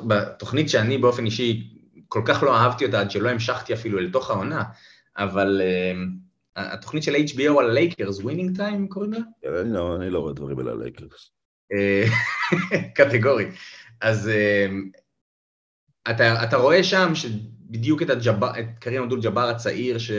[0.06, 4.30] בתוכנית שאני באופן אישי כל כך לא אהבתי אותה, עד שלא המשכתי אפילו אל תוך
[4.30, 4.62] העונה,
[5.16, 5.62] אבל
[6.56, 9.20] התוכנית של HBO על הלייקרס, Winning Time קוראים לה?
[9.64, 11.32] לא, אני לא רואה דברים על הלייקרס.
[11.72, 12.04] אה,
[12.96, 13.46] קטגורי.
[14.00, 14.66] אז אה,
[16.10, 20.10] אתה, אתה רואה שם שבדיוק את, את קרים אבדול ג'אבר הצעיר, ש,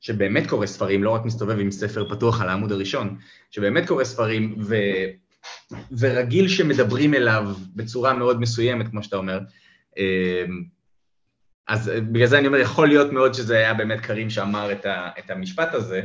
[0.00, 3.16] שבאמת קורא ספרים, לא רק מסתובב עם ספר פתוח על העמוד הראשון,
[3.50, 4.76] שבאמת קורא ספרים, ו,
[5.98, 9.40] ורגיל שמדברים אליו בצורה מאוד מסוימת, כמו שאתה אומר.
[9.98, 10.44] אה,
[11.68, 15.08] אז בגלל זה אני אומר, יכול להיות מאוד שזה היה באמת קרים שאמר את, ה,
[15.18, 16.02] את המשפט הזה,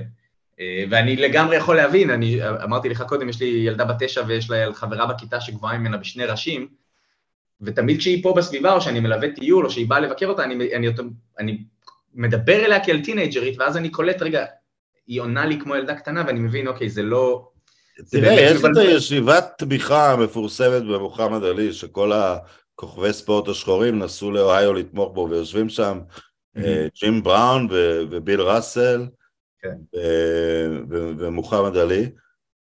[0.90, 4.74] ואני לגמרי יכול להבין, אני אמרתי לך קודם, יש לי ילדה בת תשע ויש לה
[4.74, 6.68] חברה בכיתה שגבוהה ממנה בשני ראשים,
[7.62, 10.88] ותמיד כשהיא פה בסביבה, או שאני מלווה טיול, או שהיא באה לבקר אותה, אני, אני,
[11.40, 11.58] אני
[12.14, 14.46] מדבר אליה כאל טינג'רית, ואז אני קולט, רגע,
[15.08, 17.50] היא עונה לי כמו ילדה קטנה, ואני מבין, אוקיי, זה לא...
[18.12, 22.38] תראה, יש את הישיבת תמיכה המפורסמת במוחמד עלי, שכל ה...
[22.76, 26.00] כוכבי ספורט השחורים נסעו לאוהיו לתמוך בו ויושבים שם
[26.58, 27.68] אה, ג'ים בראון
[28.10, 29.06] וביל ראסל
[29.66, 29.98] כן.
[31.20, 32.10] ומוחמד עלי.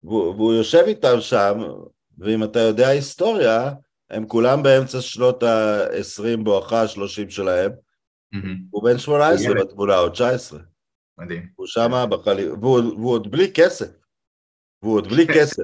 [0.05, 1.59] והוא יושב איתם שם
[2.19, 3.71] ואם אתה יודע היסטוריה
[4.11, 7.71] הם כולם באמצע שנות ה-20 בואכה ה-30 שלהם.
[8.71, 10.59] הוא בן 18 בתמונה או 19
[11.19, 11.49] מדהים.
[11.57, 12.49] הוא שמה בחלי...
[12.49, 13.91] והוא עוד בלי כסף.
[14.83, 15.63] והוא עוד בלי כסף.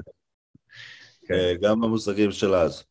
[1.25, 1.33] כן.
[1.33, 2.83] אה, גם במושגים של אז.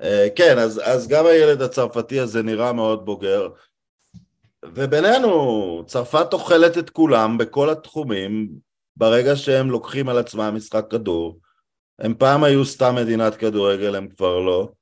[0.00, 3.48] אה, כן, אז, אז גם הילד הצרפתי הזה נראה מאוד בוגר,
[4.64, 8.48] ובינינו, צרפת אוכלת את כולם בכל התחומים,
[8.96, 11.38] ברגע שהם לוקחים על עצמם משחק כדור.
[11.98, 14.72] הם פעם היו סתם מדינת כדורגל, הם כבר לא.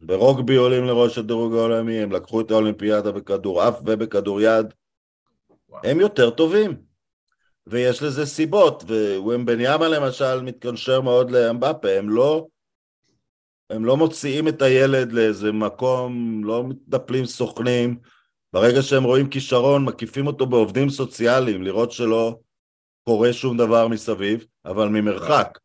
[0.00, 4.66] ברוגבי עולים לראש הדירוג העולמי, הם לקחו את האולימפיאדה בכדורעף ובכדוריד.
[5.84, 6.76] הם יותר טובים.
[7.66, 8.84] ויש לזה סיבות,
[9.18, 12.46] ווומבניאמה למשל מתקשר מאוד לאמבפה, הם לא
[13.70, 17.98] הם לא מוציאים את הילד לאיזה מקום, לא מטפלים סוכנים,
[18.52, 22.38] ברגע שהם רואים כישרון, מקיפים אותו בעובדים סוציאליים, לראות שלא
[23.04, 25.58] קורה שום דבר מסביב, אבל ממרחק.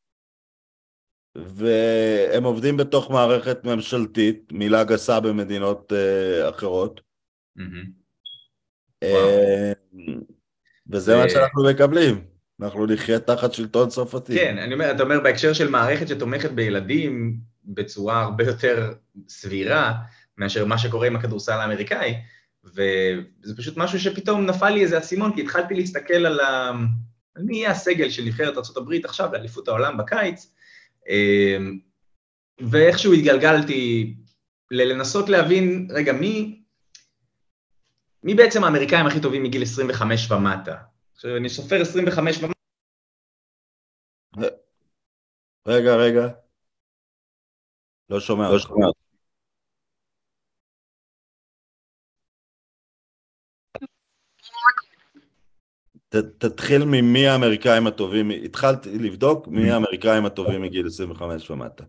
[1.36, 7.02] והם עובדים בתוך מערכת ממשלתית, מילה גסה במדינות uh, אחרות.
[7.60, 7.88] Mm-hmm.
[9.04, 9.08] Uh,
[10.90, 12.26] וזה מה שאנחנו מקבלים.
[12.62, 14.36] אנחנו נחיה תחת שלטון צרפתי.
[14.36, 18.94] כן, אני אומר, אתה אומר בהקשר של מערכת שתומכת בילדים, בצורה הרבה יותר
[19.30, 19.94] סבירה
[20.38, 22.16] מאשר מה שקורה עם הכדורסל האמריקאי,
[22.66, 26.72] וזה פשוט משהו שפתאום נפל לי איזה אסימון, כי התחלתי להסתכל על, ה...
[27.36, 30.54] על מי יהיה הסגל של נבחרת ארה"ב עכשיו לאליפות העולם בקיץ,
[31.10, 31.80] אמ,
[32.70, 34.14] ואיכשהו התגלגלתי
[34.72, 36.62] לנסות להבין, רגע, מי,
[38.24, 40.76] מי בעצם האמריקאים הכי טובים מגיל 25 ומטה?
[41.14, 42.56] עכשיו, אני סופר 25 ומטה.
[45.68, 46.28] רגע, רגע.
[48.10, 48.88] לא שומע לא שומע.
[56.38, 61.84] תתחיל ממי האמריקאים הטובים, התחלתי לבדוק מי האמריקאים הטובים מגיל 25 ומטה.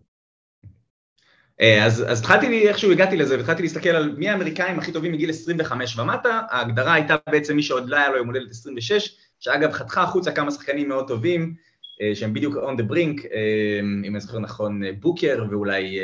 [1.61, 5.29] אה, אז, אז התחלתי, איכשהו הגעתי לזה, והתחלתי להסתכל על מי האמריקאים הכי טובים מגיל
[5.29, 10.03] 25 ומטה, ההגדרה הייתה בעצם מי שעוד לא היה לו יום הולדת 26, שאגב חתכה
[10.03, 11.53] החוצה כמה שחקנים מאוד טובים,
[12.01, 15.99] אה, שהם בדיוק on the brink, אה, אם אני זוכר נכון, בוקר ואולי...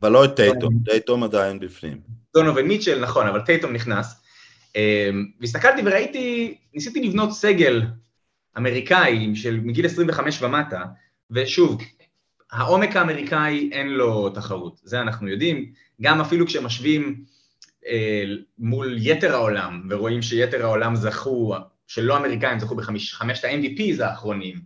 [0.00, 2.00] אבל לא את טייטום, טייטום עדיין בפנים.
[2.34, 4.25] דונובין מיטשל, נכון, אבל טייטום נכנס.
[5.40, 7.82] והסתכלתי וראיתי, ניסיתי לבנות סגל
[8.58, 10.84] אמריקאי של מגיל 25 ומטה,
[11.30, 11.82] ושוב,
[12.52, 17.24] העומק האמריקאי אין לו תחרות, זה אנחנו יודעים, גם אפילו כשמשווים
[17.86, 18.24] אה,
[18.58, 21.54] מול יתר העולם, ורואים שיתר העולם זכו
[21.86, 24.60] שלא אמריקאים זכו בחמשת ה-MVPs האחרונים,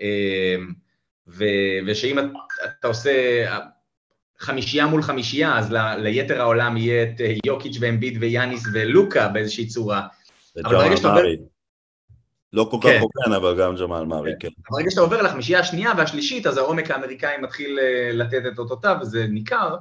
[0.00, 0.72] אמ,
[1.86, 2.18] ושאם
[2.64, 3.44] אתה עושה
[4.40, 9.66] חמישייה מול חמישייה, אז ל, ליתר העולם יהיה את אה, יוקיץ' ואמביד ויאניס ולוקה באיזושהי
[9.66, 10.06] צורה.
[12.52, 13.00] לא כל כך כן.
[13.00, 14.48] הוגן, אבל גם ג'מאל מארי, כן.
[14.48, 14.62] כן.
[14.70, 19.26] ברגע שאתה עובר לחמישייה השנייה והשלישית, אז העומק האמריקאי מתחיל אה, לתת את אותותיו, וזה
[19.26, 19.76] ניכר.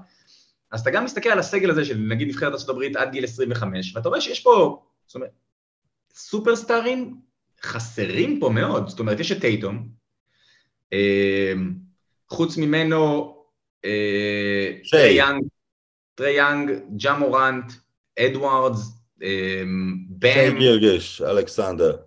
[0.71, 4.09] אז אתה גם מסתכל על הסגל הזה של נגיד נבחרת ארה"ב עד גיל 25, ואתה
[4.09, 5.29] רואה שיש פה, זאת אומרת,
[6.13, 7.19] סופרסטארים
[7.61, 9.89] חסרים פה מאוד, זאת אומרת, יש את טייטום,
[10.93, 11.53] אה,
[12.29, 13.36] חוץ ממנו,
[14.91, 15.43] טרי יאנג,
[16.15, 17.73] טרי יאנג, ג'ה מורנט,
[18.19, 19.63] אדוארדס, אה,
[20.09, 20.33] בם.
[20.33, 21.97] שי גילג'ס אלכסנדר.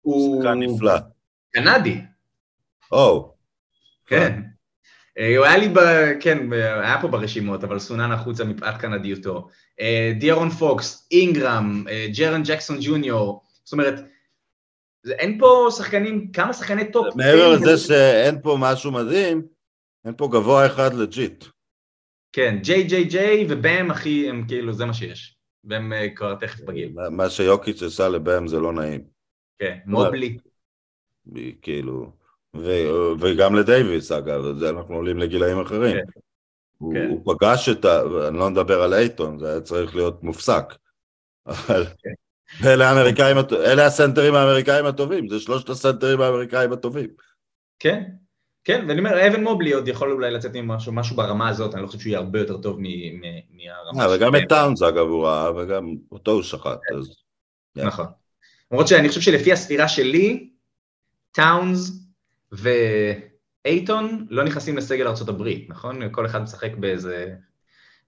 [0.00, 0.42] הוא...
[0.42, 0.98] שחקן נפלא.
[1.52, 2.00] קנדי.
[2.92, 3.34] או.
[4.06, 4.40] כן.
[5.18, 5.78] אה, הוא היה לי, ב...
[6.20, 9.48] כן, היה פה ברשימות, אבל סונן החוצה מפאת קנדיותו.
[9.80, 13.94] אה, דיארון פוקס, אינגרם, אה, ג'רן ג'קסון ג'וניור, זאת אומרת,
[15.10, 17.16] אין פה שחקנים, כמה שחקני top.
[17.16, 19.42] מעבר לזה שאין פה משהו מדהים,
[20.04, 21.44] אין פה גבוה אחד legit.
[22.32, 25.36] כן, ג'יי ג'יי ג'יי ובאם אחי, הם כאילו, זה מה שיש.
[25.64, 26.92] והם כבר תכף בגיל.
[27.10, 29.00] מה שיוקיץ' עשה לבאם זה לא נעים.
[29.58, 30.38] כן, מובלי.
[31.62, 32.12] כאילו,
[32.56, 35.96] ו- וגם לדייוויס אגב, זה אנחנו עולים לגילאים אחרים.
[35.96, 36.20] כן.
[36.78, 37.08] הוא, כן.
[37.10, 38.02] הוא פגש את ה...
[38.28, 40.64] אני לא מדבר על אייטון, זה היה צריך להיות מופסק.
[41.46, 42.12] אבל כן.
[42.68, 47.10] אלה האמריקאים, אלה הסנטרים האמריקאים הטובים, זה שלושת הסנטרים האמריקאים הטובים.
[47.78, 48.02] כן,
[48.64, 51.82] כן, ואני אומר, אבן מובלי עוד יכול אולי לצאת עם משהו, משהו ברמה הזאת, אני
[51.82, 54.12] לא חושב שהוא יהיה הרבה יותר טוב מהרמה שלו.
[54.12, 57.16] וגם את טאונס אגב הוא ראה, וגם אותו הוא שחט, אז...
[57.76, 58.06] נכון.
[58.72, 60.50] למרות שאני חושב שלפי הספירה שלי,
[61.32, 62.06] טאונס
[62.52, 66.12] ואייטון לא נכנסים לסגל ארה"ב, נכון?
[66.12, 67.34] כל אחד משחק באיזה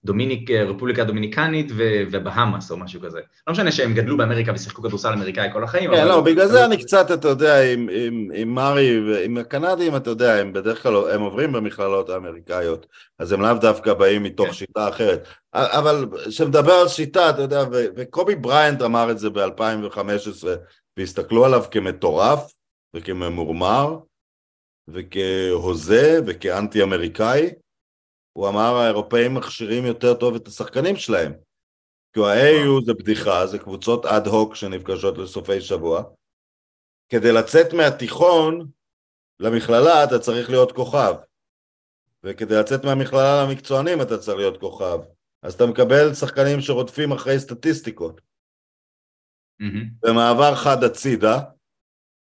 [0.05, 1.73] דומיניק, רפובליקה דומיניקנית
[2.11, 3.21] ובהאמאס או משהו כזה.
[3.47, 5.91] לא משנה שהם גדלו באמריקה ושיחקו כדורסל אמריקאי כל החיים.
[5.91, 7.73] כן, לא, בגלל זה אני קצת, אתה יודע,
[8.35, 12.87] עם מארי ועם הקנדים, אתה יודע, הם בדרך כלל, הם עוברים במכללות האמריקאיות,
[13.19, 14.53] אז הם לאו דווקא באים מתוך כן.
[14.53, 15.29] שיטה אחרת.
[15.55, 20.47] אבל כשמדבר על שיטה, אתה יודע, וקובי בריינט אמר את זה ב-2015,
[20.97, 22.53] והסתכלו עליו כמטורף
[22.97, 23.97] וכממורמר,
[24.89, 27.51] וכהוזה וכאנטי אמריקאי,
[28.33, 31.33] הוא אמר האירופאים מכשירים יותר טוב את השחקנים שלהם.
[32.13, 36.03] כי ה-AU זה בדיחה, זה קבוצות אד הוק שנפגשות לסופי שבוע.
[37.09, 38.69] כדי לצאת מהתיכון
[39.41, 41.15] למכללה אתה צריך להיות כוכב.
[42.25, 44.99] וכדי לצאת מהמכללה למקצוענים אתה צריך להיות כוכב.
[45.43, 48.21] אז אתה מקבל שחקנים שרודפים אחרי סטטיסטיקות.
[49.63, 49.87] Mm-hmm.
[50.03, 51.41] במעבר חד הצידה,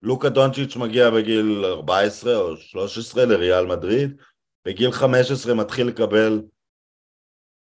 [0.02, 4.22] לוקה דונצ'יץ' מגיע בגיל 14 או 13 לריאל מדריד,
[4.68, 6.42] בגיל 15 מתחיל לקבל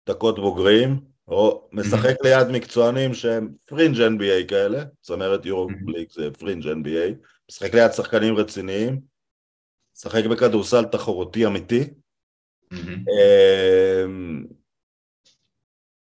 [0.09, 2.15] דקות בוגרים, או משחק.
[2.25, 6.15] ליד מקצוענים שהם fringe NBA כאלה, צמרת יורו ליג mm-hmm.
[6.15, 9.01] זה fringe NBA, משחק ליד שחקנים רציניים,
[9.97, 11.85] משחק בכדורסל תחרותי אמיתי.
[12.75, 13.11] Mm-hmm.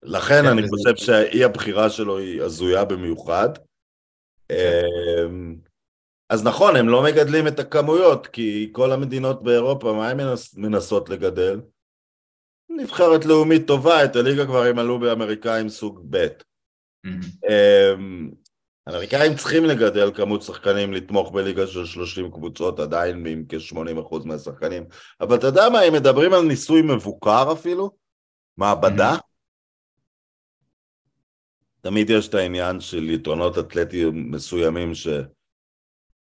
[0.03, 3.49] לכן כן, אני חושב שהאי הבחירה שלו היא הזויה במיוחד.
[6.33, 10.55] אמ, אז נכון, הם לא מגדלים את הכמויות, כי כל המדינות באירופה, מה הן מנס,
[10.55, 11.61] מנסות לגדל?
[12.69, 16.27] נבחרת לאומית טובה, את הליגה כבר הם עלו באמריקאים סוג ב'.
[17.07, 17.49] Mm-hmm.
[18.89, 24.85] אמריקאים צריכים לגדל כמות שחקנים לתמוך בליגה של 30 קבוצות, עדיין עם כ-80% מהשחקנים.
[25.21, 27.91] אבל אתה יודע מה, אם מדברים על ניסוי מבוקר אפילו,
[28.57, 29.33] מעבדה, mm-hmm.
[31.81, 35.07] תמיד יש את העניין של יתרונות אתלטיים מסוימים ש...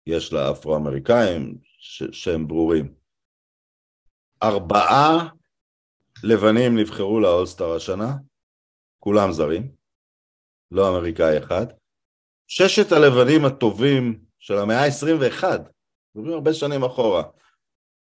[0.07, 1.59] יש לאפרו-אמריקאים
[2.13, 2.95] שהם ברורים.
[4.43, 5.29] ארבעה
[6.25, 8.17] לבנים נבחרו לאולסטאר השנה,
[8.99, 9.73] כולם זרים,
[10.71, 11.67] לא אמריקאי אחד.
[12.47, 15.45] ששת הלבנים הטובים של המאה ה-21,
[16.15, 17.23] מדברים הרבה שנים אחורה.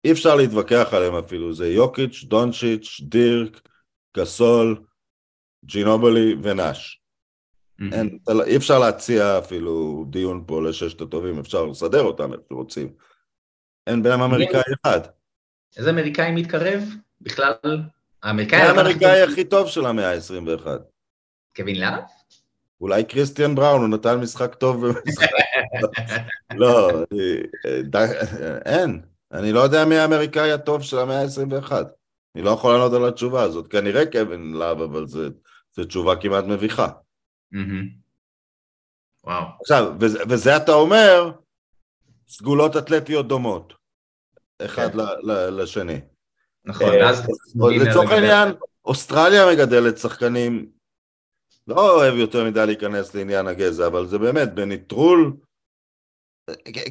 [0.03, 3.67] אי אפשר להתווכח עליהם אפילו, זה יוקיץ', דונצ'יץ', דירק,
[4.17, 4.83] קסול,
[5.65, 7.00] ג'ינובלי ונאש.
[7.81, 7.95] Mm-hmm.
[7.95, 12.93] אין, לא- אי אפשר להציע אפילו דיון פה לששת הטובים, אפשר לסדר אותם איך שרוצים.
[13.87, 14.99] אין בהם אמריקאי אחד.
[15.77, 16.83] איזה אמריקאי מתקרב?
[17.21, 17.53] בכלל,
[18.23, 18.61] האמריקאי...
[18.61, 20.67] האמריקאי הכי טוב של המאה ה-21.
[21.55, 22.03] קווין לאב?
[22.81, 25.27] אולי קריסטיאן בראון, הוא נתן משחק טוב במשחק.
[26.61, 26.89] לא,
[28.65, 29.01] אין.
[29.31, 31.71] אני לא יודע מי האמריקאי הטוב של המאה ה-21.
[32.35, 33.67] אני לא יכול לענות על התשובה הזאת.
[33.67, 36.87] כנראה קווין לאב, אבל זו תשובה כמעט מביכה.
[39.23, 39.43] וואו.
[39.61, 41.31] עכשיו, וזה, וזה אתה אומר,
[42.27, 43.73] סגולות אתלטיות דומות,
[44.65, 44.97] אחד כן.
[44.97, 45.99] ל, ל, לשני.
[46.65, 47.27] נכון, אה, אז...
[47.81, 48.49] לצורך העניין,
[48.85, 50.69] אוסטרליה מגדלת שחקנים,
[51.67, 55.33] לא אוהב יותר מדי להיכנס לעניין הגזע, אבל זה באמת, בניטרול,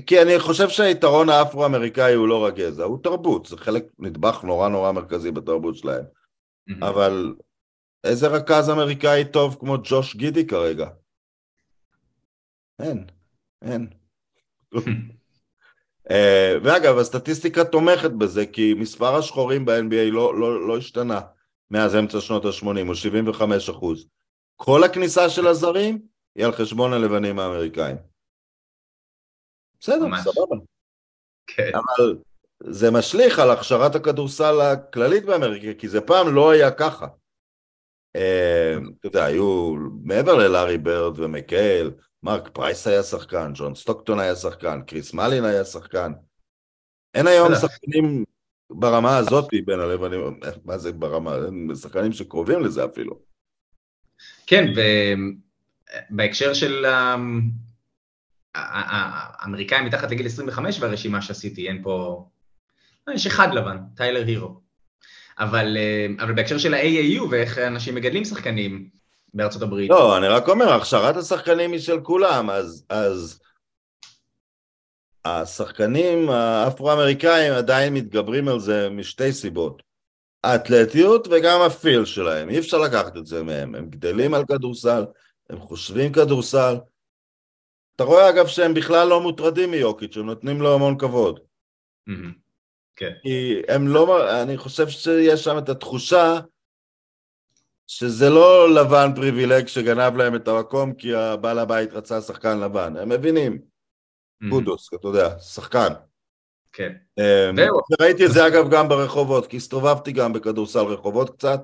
[0.06, 4.68] כי אני חושב שהיתרון האפרו-אמריקאי הוא לא רק גזע, הוא תרבות, זה חלק, נדבך נורא
[4.68, 6.04] נורא מרכזי בתרבות שלהם.
[6.82, 7.34] אבל
[8.04, 10.88] איזה רכז אמריקאי טוב כמו ג'וש גידי כרגע?
[12.78, 13.06] אין,
[13.62, 13.86] אין.
[14.74, 14.80] uh,
[16.64, 21.20] ואגב, הסטטיסטיקה תומכת בזה, כי מספר השחורים ב-NBA לא, לא, לא השתנה
[21.70, 24.06] מאז אמצע שנות ה-80, הוא 75 אחוז.
[24.56, 26.02] כל הכניסה של הזרים
[26.34, 27.96] היא על חשבון הלבנים האמריקאים.
[29.80, 30.20] בסדר, ממש.
[30.20, 30.56] סבבה.
[31.46, 31.70] כן.
[31.74, 32.18] אבל
[32.60, 37.06] זה משליך על הכשרת הכדורסל הכללית באמריקה, כי זה פעם לא היה ככה.
[38.16, 41.90] אה, אתה יודע, היו מעבר ללארי ברד ומקייל,
[42.22, 46.12] מרק פרייס היה שחקן, ג'ון סטוקטון היה שחקן, קריס מלין היה שחקן.
[47.14, 47.54] אין היום.
[47.54, 48.24] שחקנים
[48.70, 51.36] ברמה הזאת בין הלבנים, מה זה ברמה,
[51.82, 53.18] שחקנים שקרובים לזה אפילו.
[54.46, 54.64] כן,
[56.10, 57.40] ובהקשר של אמ,
[58.54, 62.24] האמריקאים מתחת לגיל 25 והרשימה שעשיתי, אין פה...
[63.14, 64.60] יש אחד לבן, טיילר הירו.
[65.40, 68.88] אבל, אה, אבל בהקשר של ה-AAU ואיך אנשים מגדלים שחקנים
[69.34, 73.40] בארצות הברית, לא, אני רק אומר, הכשרת השחקנים היא של כולם, אז, אז
[75.24, 79.82] השחקנים האפרו-אמריקאים עדיין מתגברים על זה משתי סיבות.
[80.44, 85.04] האתלטיות וגם הפיל שלהם, אי אפשר לקחת את זה מהם, הם גדלים על כדורסל,
[85.50, 86.76] הם חושבים כדורסל.
[87.96, 91.40] אתה רואה אגב שהם בכלל לא מוטרדים מיוקיץ', הם נותנים לו המון כבוד.
[92.06, 92.49] מהמם.
[92.96, 96.38] כן, כי הם לא, אני חושב שיש שם את התחושה
[97.86, 103.08] שזה לא לבן פריבילג שגנב להם את המקום כי הבעל הבית רצה שחקן לבן, הם
[103.08, 103.58] מבינים,
[104.40, 104.52] מהמם.
[104.54, 105.92] קודוס, אתה יודע, שחקן.
[106.72, 107.56] כן, אמ.
[108.00, 111.60] ראיתי את זה אגב גם ברחובות, כי הסתובבתי גם בכדורסל רחובות קצת,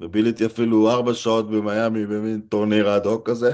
[0.00, 3.52] וביליתי אפילו ארבע שעות במיאמי במין טורניר אד-הוק כזה,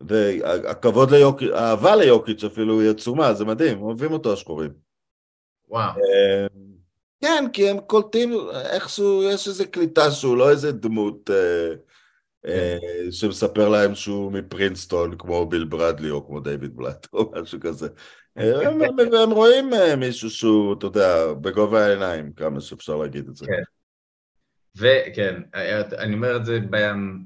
[0.00, 4.87] והכבוד ליוקיץ', האהבה ליוקיץ' אפילו היא עצומה, זה מדהים, אוהבים אותו השחורים.
[5.68, 6.68] וואו, אמ,
[7.20, 11.74] כן, כי הם קולטים, איכשהו יש איזו קליטה שהוא לא איזה דמות אה,
[12.46, 12.78] אה,
[13.10, 17.88] שמספר להם שהוא מפרינסטון כמו ביל ברדלי או כמו דיוויד בלאט או משהו כזה.
[18.38, 23.28] אה, הם, הם, הם רואים אה, מישהו שהוא, אתה יודע, בגובה העיניים, כמה שאפשר להגיד
[23.28, 23.46] את זה.
[23.46, 23.62] כן.
[24.76, 25.42] וכן,
[25.98, 26.58] אני אומר את זה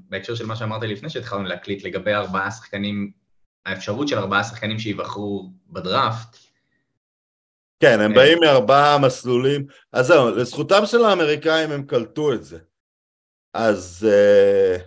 [0.09, 3.11] בהקשר של מה שאמרת לפני שהתחלנו להקליט לגבי ארבעה שחקנים,
[3.65, 6.37] האפשרות של ארבעה שחקנים שייבחרו בדראפט,
[7.83, 8.15] כן, הם כן.
[8.15, 9.65] באים מארבעה מסלולים.
[9.91, 12.59] אז זהו, לזכותם של האמריקאים הם קלטו את זה.
[13.53, 14.81] אז uh,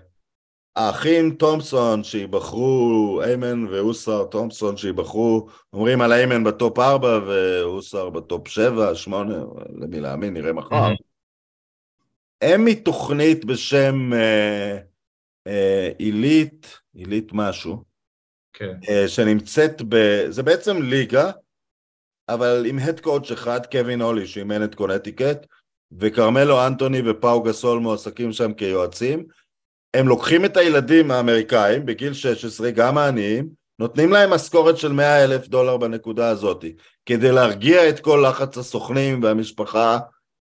[0.77, 8.20] האחים תומפסון שיבחרו, איימן ואוסר תומפסון שיבחרו, אומרים על איימן ב top 4 ואוסר ב
[8.20, 9.35] top 7, 8,
[9.81, 10.93] למי להאמין, נראה מחר.
[12.43, 14.79] הם מתוכנית בשם אה,
[15.47, 17.83] אה, Elite, Elite משהו,
[18.53, 19.97] כן, אה, שנמצאת ב...
[20.29, 21.31] זה בעצם ליגה,
[22.29, 25.47] אבל עם head coach אחד, קווין אולי, שאימן את קונטיקט,
[26.01, 29.27] וכרמלו אנטוני ופאו גסול מועסקים שם כיועצים.
[29.95, 33.49] הם לוקחים את הילדים האמריקאים בגיל 16, גם העניים,
[33.79, 36.65] נותנים להם משכורת של 100 אלף דולר בנקודה הזאת,
[37.07, 39.99] כדי להרגיע את כל לחץ הסוכנים והמשפחה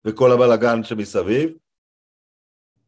[0.05, 1.49] וכל הבלגן שמסביב.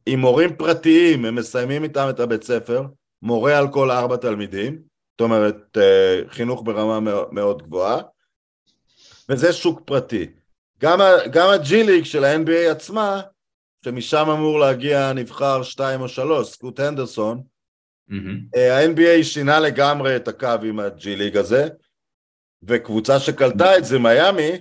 [0.06, 2.84] עם מורים פרטיים, הם מסיימים איתם את הבית ספר,
[3.22, 4.80] מורה על כל ארבע תלמידים,
[5.12, 7.00] זאת אומרת, אה, חינוך ברמה
[7.32, 8.02] מאוד גבוהה,
[9.30, 10.28] וזה שוק פרטי.
[10.80, 13.22] גם, ה- גם הג'י ליג של ה-NBA עצמה,
[13.86, 17.42] שמשם אמור להגיע נבחר שתיים או שלוש, סקוט הנדרסון,
[18.08, 18.40] מהמם.
[18.56, 21.68] אה, ה-NBA שינה לגמרי את הקו עם הג'י ליג הזה,
[22.64, 24.52] וקבוצה שקלטה את זה, מיאמי,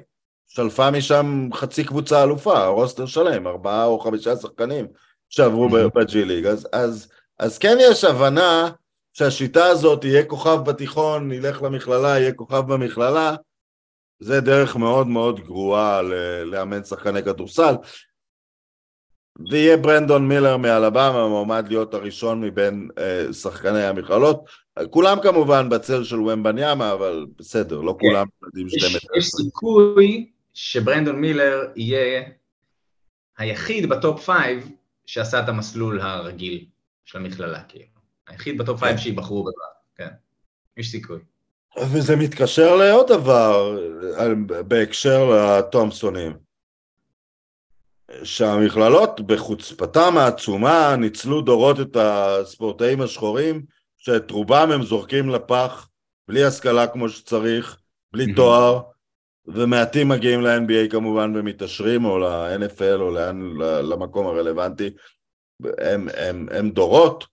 [0.47, 4.87] שלפה משם חצי קבוצה אלופה, רוסטר שלם, ארבעה או חמישה שחקנים
[5.29, 6.47] שעברו ב- בג'י ליג.
[6.47, 7.09] אז, אז,
[7.39, 8.71] אז כן יש הבנה
[9.12, 13.35] שהשיטה הזאת יהיה כוכב בתיכון, ילך למכללה, יהיה כוכב במכללה,
[14.21, 16.03] זה דרך מאוד מאוד גרועה
[16.45, 17.75] לאמן שחקני כדורסל.
[19.51, 24.45] ויהיה ברנדון מילר מאלבמה, מועמד להיות הראשון מבין אה, שחקני המכללות.
[24.91, 28.07] כולם כמובן בצל של וומבניאמה, אבל בסדר, לא כן.
[28.09, 29.07] כולם יודעים שתי יש.
[29.17, 32.23] יש סיכוי שברנדון מילר יהיה
[33.39, 34.70] היחיד ב top five
[35.07, 36.65] שעשה את המסלול הרגיל
[37.05, 37.85] של המכללה, כאילו.
[38.27, 39.03] היחיד ב top five כן.
[39.03, 40.09] שיבחרו בדראפט, כן.
[40.77, 41.19] יש סיכוי.
[41.79, 43.79] וזה מתקשר לעוד דבר
[44.68, 46.45] בהקשר לתומפסונים.
[48.22, 53.62] שהמכללות בחוצפתם העצומה ניצלו דורות את הספורטאים השחורים
[53.99, 55.89] שאת רובם הם זורקים לפח
[56.29, 57.79] בלי השכלה כמו שצריך,
[58.12, 58.35] בלי.
[58.35, 58.81] תואר
[59.47, 64.91] ומעטים מגיעים ל-NBA כמובן ומתעשרים או ל-NFL או לאן, למקום הרלוונטי
[65.79, 67.25] הם, הם, הם דורות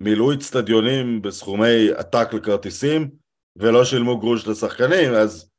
[0.00, 3.10] מילאו אצטדיונים בסכומי עתק לכרטיסים
[3.60, 5.50] ולא שילמו גרוש לשחקנים אז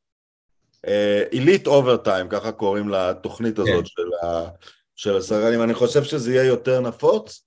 [1.32, 3.86] עילית אוברטיים, ככה קוראים לתוכנית הזאת כן.
[3.86, 4.50] של, ה,
[4.96, 7.46] של השחקנים, אני חושב שזה יהיה יותר נפוץ.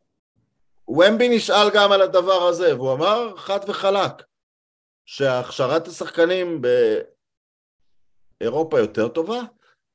[0.88, 4.22] ומבי נשאל גם על הדבר הזה, והוא אמר חד וחלק,
[5.06, 6.62] שהכשרת השחקנים
[8.40, 9.40] באירופה יותר טובה,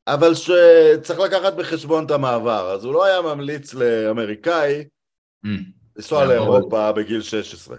[0.07, 4.85] אבל שצריך לקחת בחשבון את המעבר, אז הוא לא היה ממליץ לאמריקאי
[5.45, 5.49] Mm.
[5.95, 6.25] לנסוע.
[6.25, 7.77] לאירופה בגיל 16.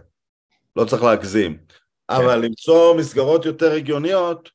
[0.77, 1.59] לא צריך להגזים.
[2.17, 4.51] אבל למצוא מסגרות יותר הגיוניות,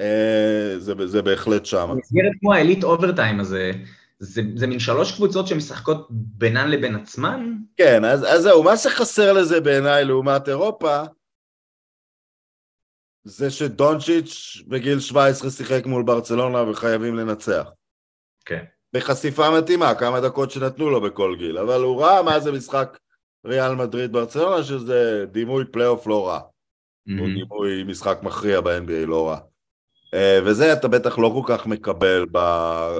[0.00, 1.88] אה, זה, זה בהחלט שם.
[1.92, 3.70] במסגרת כמו האליט אוברטיים הזה,
[4.18, 7.52] זה, זה מין שלוש קבוצות שמשחקות בינן לבין עצמן?
[7.76, 11.02] כן, אז, אז זהו, מה שחסר לזה בעיניי לעומת אירופה,
[13.24, 17.70] זה שדונצ'יץ' בגיל 17 שיחק מול ברצלונה וחייבים לנצח.
[18.44, 18.64] כן.
[18.92, 22.98] בחשיפה מתאימה, כמה דקות שנתנו לו בכל גיל, אבל הוא ראה מה זה משחק
[23.46, 26.40] ריאל מדריד ברצלונה, שזה דימוי פלייאוף לא רע.
[27.18, 29.38] הוא דימוי משחק מכריע ב-NBA לא רע.
[30.14, 32.26] אה, וזה אתה בטח לא כל כך מקבל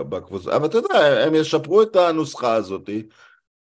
[0.09, 2.91] בקבוצה, אבל אתה יודע, הם ישפרו את הנוסחה הזאת.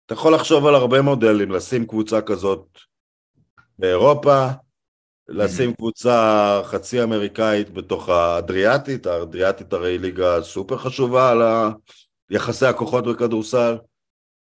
[0.05, 2.77] אתה יכול לחשוב על הרבה מודלים, לשים קבוצה כזאת
[3.79, 4.47] באירופה,
[5.29, 11.41] לשים קבוצה חצי אמריקאית בתוך האדריאטית, האדריאטית הרי ליגה סופר חשובה על
[12.29, 13.77] יחסי הכוחות בכדורסל.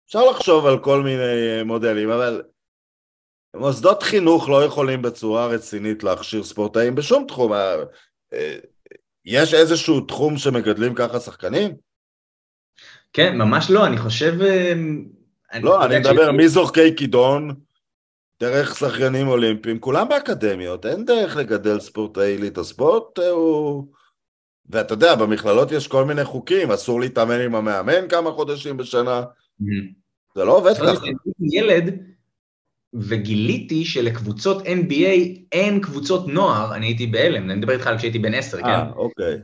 [0.07, 2.41] אפשר לחשוב על כל מיני מודלים, אבל
[3.55, 7.53] מוסדות חינוך לא יכולים בצורה רצינית להכשיר ספורטאים בשום תחום.
[7.53, 7.75] אה,
[8.33, 8.57] אה,
[9.25, 11.75] יש איזשהו תחום שמגדלים ככה שחקנים?
[13.13, 14.41] כן, ממש לא, אני חושב...
[14.41, 14.73] אה,
[15.61, 17.55] לא, אני יודע, מדבר כשיש- מזורקי כידון,
[18.39, 22.57] דרך שחיינים אולימפיים, כולם באקדמיות, אין דרך לגדל ספורטאי עילית.
[22.57, 23.87] הספורט אה, הוא...
[24.69, 29.23] ואתה יודע, במכללות יש כל מיני חוקים, אסור להתאמן עם המאמן כמה חודשים בשנה,
[30.35, 31.05] זה לא עובד ככה.
[31.39, 31.99] ילד,
[32.93, 38.33] וגיליתי שלקבוצות NBA אין קבוצות נוער, אני הייתי בהלם, אני מדבר איתך על כשהייתי בן
[38.33, 38.65] עשר, כן?
[38.65, 39.37] אה, אוקיי.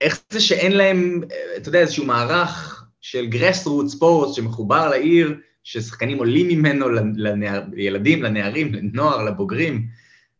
[0.00, 6.18] איך זה שאין להם, אה, אתה יודע, איזשהו מערך של גרסרוט ספורט שמחובר לעיר, ששחקנים
[6.18, 9.86] עולים ממנו לנער, לילדים, לנערים, לנוער, לבוגרים.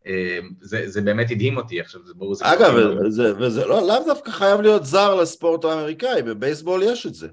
[0.07, 2.35] אה, זה, זה באמת הדהים אותי עכשיו, זה ברור.
[2.35, 2.75] זה אגב,
[3.07, 7.29] וזה, וזה לא, לאו דווקא חייב להיות זר לספורט האמריקאי, בבייסבול יש את זה.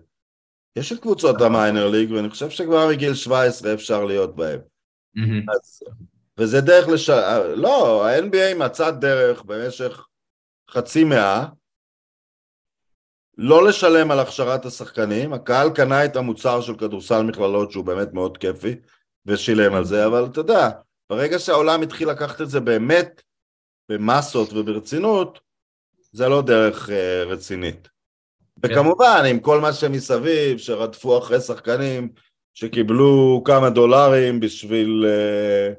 [0.75, 4.59] יש את קבוצות המיינר ליג, ואני חושב שכבר מגיל 17 אפשר להיות בהם.
[5.49, 5.83] אז,
[6.37, 7.09] וזה דרך לש...
[7.55, 10.07] לא, ה-NBA מצא דרך במשך
[10.71, 11.45] חצי מאה
[13.37, 18.37] לא לשלם על הכשרת השחקנים, הקהל קנה את המוצר של כדורסל מכללות שהוא באמת מאוד
[18.37, 18.75] כיפי
[19.25, 20.69] ושילם על זה, אבל אתה יודע,
[21.09, 23.21] ברגע שהעולם התחיל לקחת את זה באמת
[23.89, 25.39] במסות וברצינות,
[26.11, 27.94] זה לא דרך אה, רצינית.
[28.63, 32.09] וכמובן, עם כל מה שמסביב, שרדפו אחרי שחקנים,
[32.53, 35.05] שקיבלו כמה דולרים בשביל...
[35.07, 35.73] אה,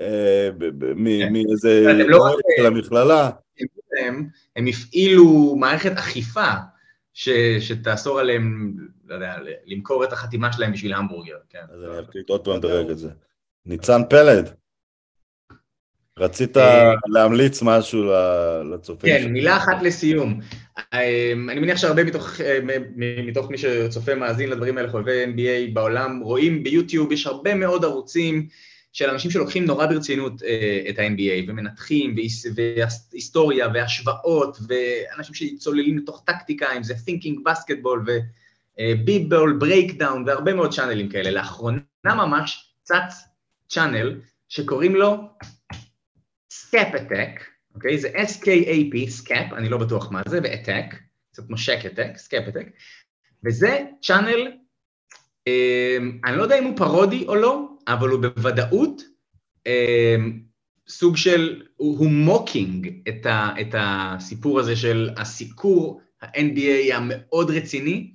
[0.00, 1.32] אה, כן.
[1.32, 3.30] מאיזה לא של המכללה.
[4.56, 6.50] הם, הפעילו מערכת אכיפה
[7.14, 7.28] ש,
[7.60, 9.34] שתאסור עליהם, לא יודע,
[9.66, 11.62] למכור את החתימה שלהם בשביל המבורגר, כן.
[11.70, 13.10] אז אני אקליט עוד פעם לדרג את זה.
[13.66, 14.50] ניצן פלד,
[16.18, 18.04] רצית אה, להמליץ משהו
[18.72, 19.10] לצופים?
[19.10, 19.32] כן?
[19.32, 20.40] מילה אחת לסיום.
[20.94, 22.58] אמ, אני מניח שהרבה מתוך, אה,
[23.26, 28.46] מתוך מי שצופה, מאזין לדברים האלה, חובבי NBA בעולם, רואים ביוטיוב, יש הרבה מאוד ערוצים
[28.92, 32.46] של אנשים שלוקחים נורא ברצינות אה, את ה-NBA, ומנתחים, והיס-
[33.12, 38.10] והיסטוריה, והשוואות, ואנשים שצוללים לתוך טקטיקה, אם זה Thinking Basketball,
[38.80, 41.30] ו BBall Breakdown, והרבה מאוד צ'אנלים כאלה.
[41.30, 43.14] לאחרונה ממש צץ
[43.68, 45.16] channel שקוראים לו
[46.50, 47.40] Skap Attack,
[47.78, 47.98] אוקיי?
[47.98, 50.96] זה S-K-A-P, Skap, אני לא בטוח מה זה, ו-attack,
[51.32, 52.66] קצת כמו Shaq Attack, Skap Attack,
[53.44, 54.52] וזה channel,
[55.46, 59.02] אמ, אני לא יודע אם הוא פרודי או לא, אבל הוא בוודאות
[59.66, 60.40] אמ,
[60.88, 68.12] סוג של, הוא, mocking את, הסיפור הזה של הסיקור ה-NBA המאוד רציני.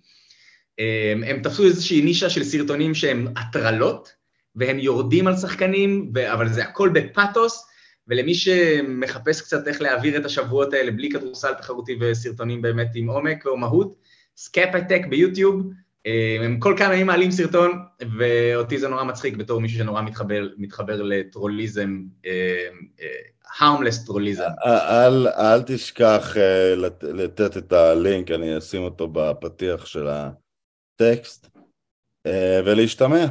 [0.80, 4.14] אמ, הם תפסו איזושהי נישה של סרטונים שהם הטרלות,
[4.56, 7.73] והם יורדים על שחקנים, אבל זה הכל בפאתוס,
[8.08, 13.46] ולמי שמחפש קצת איך להעביר את השבועות האלה בלי כדורסל תחרותי וסרטונים באמת עם עומק
[13.46, 13.96] או מהות,
[14.38, 15.72] Skap Attack ביוטיוב,
[16.06, 17.72] אה, הם כל כמה ימים מעלים סרטון,
[18.18, 22.02] ואותי זה נורא מצחיק בתור מישהו שנורא מתחבר, מתחבר ל trollism,
[23.60, 24.50] harmless trollism.
[24.66, 31.48] אל, אל תשכח אה, לת- לתת את הלינק, אני אשים אותו בפתיח של הטקסט,
[32.26, 33.26] אה, ולהשתמע.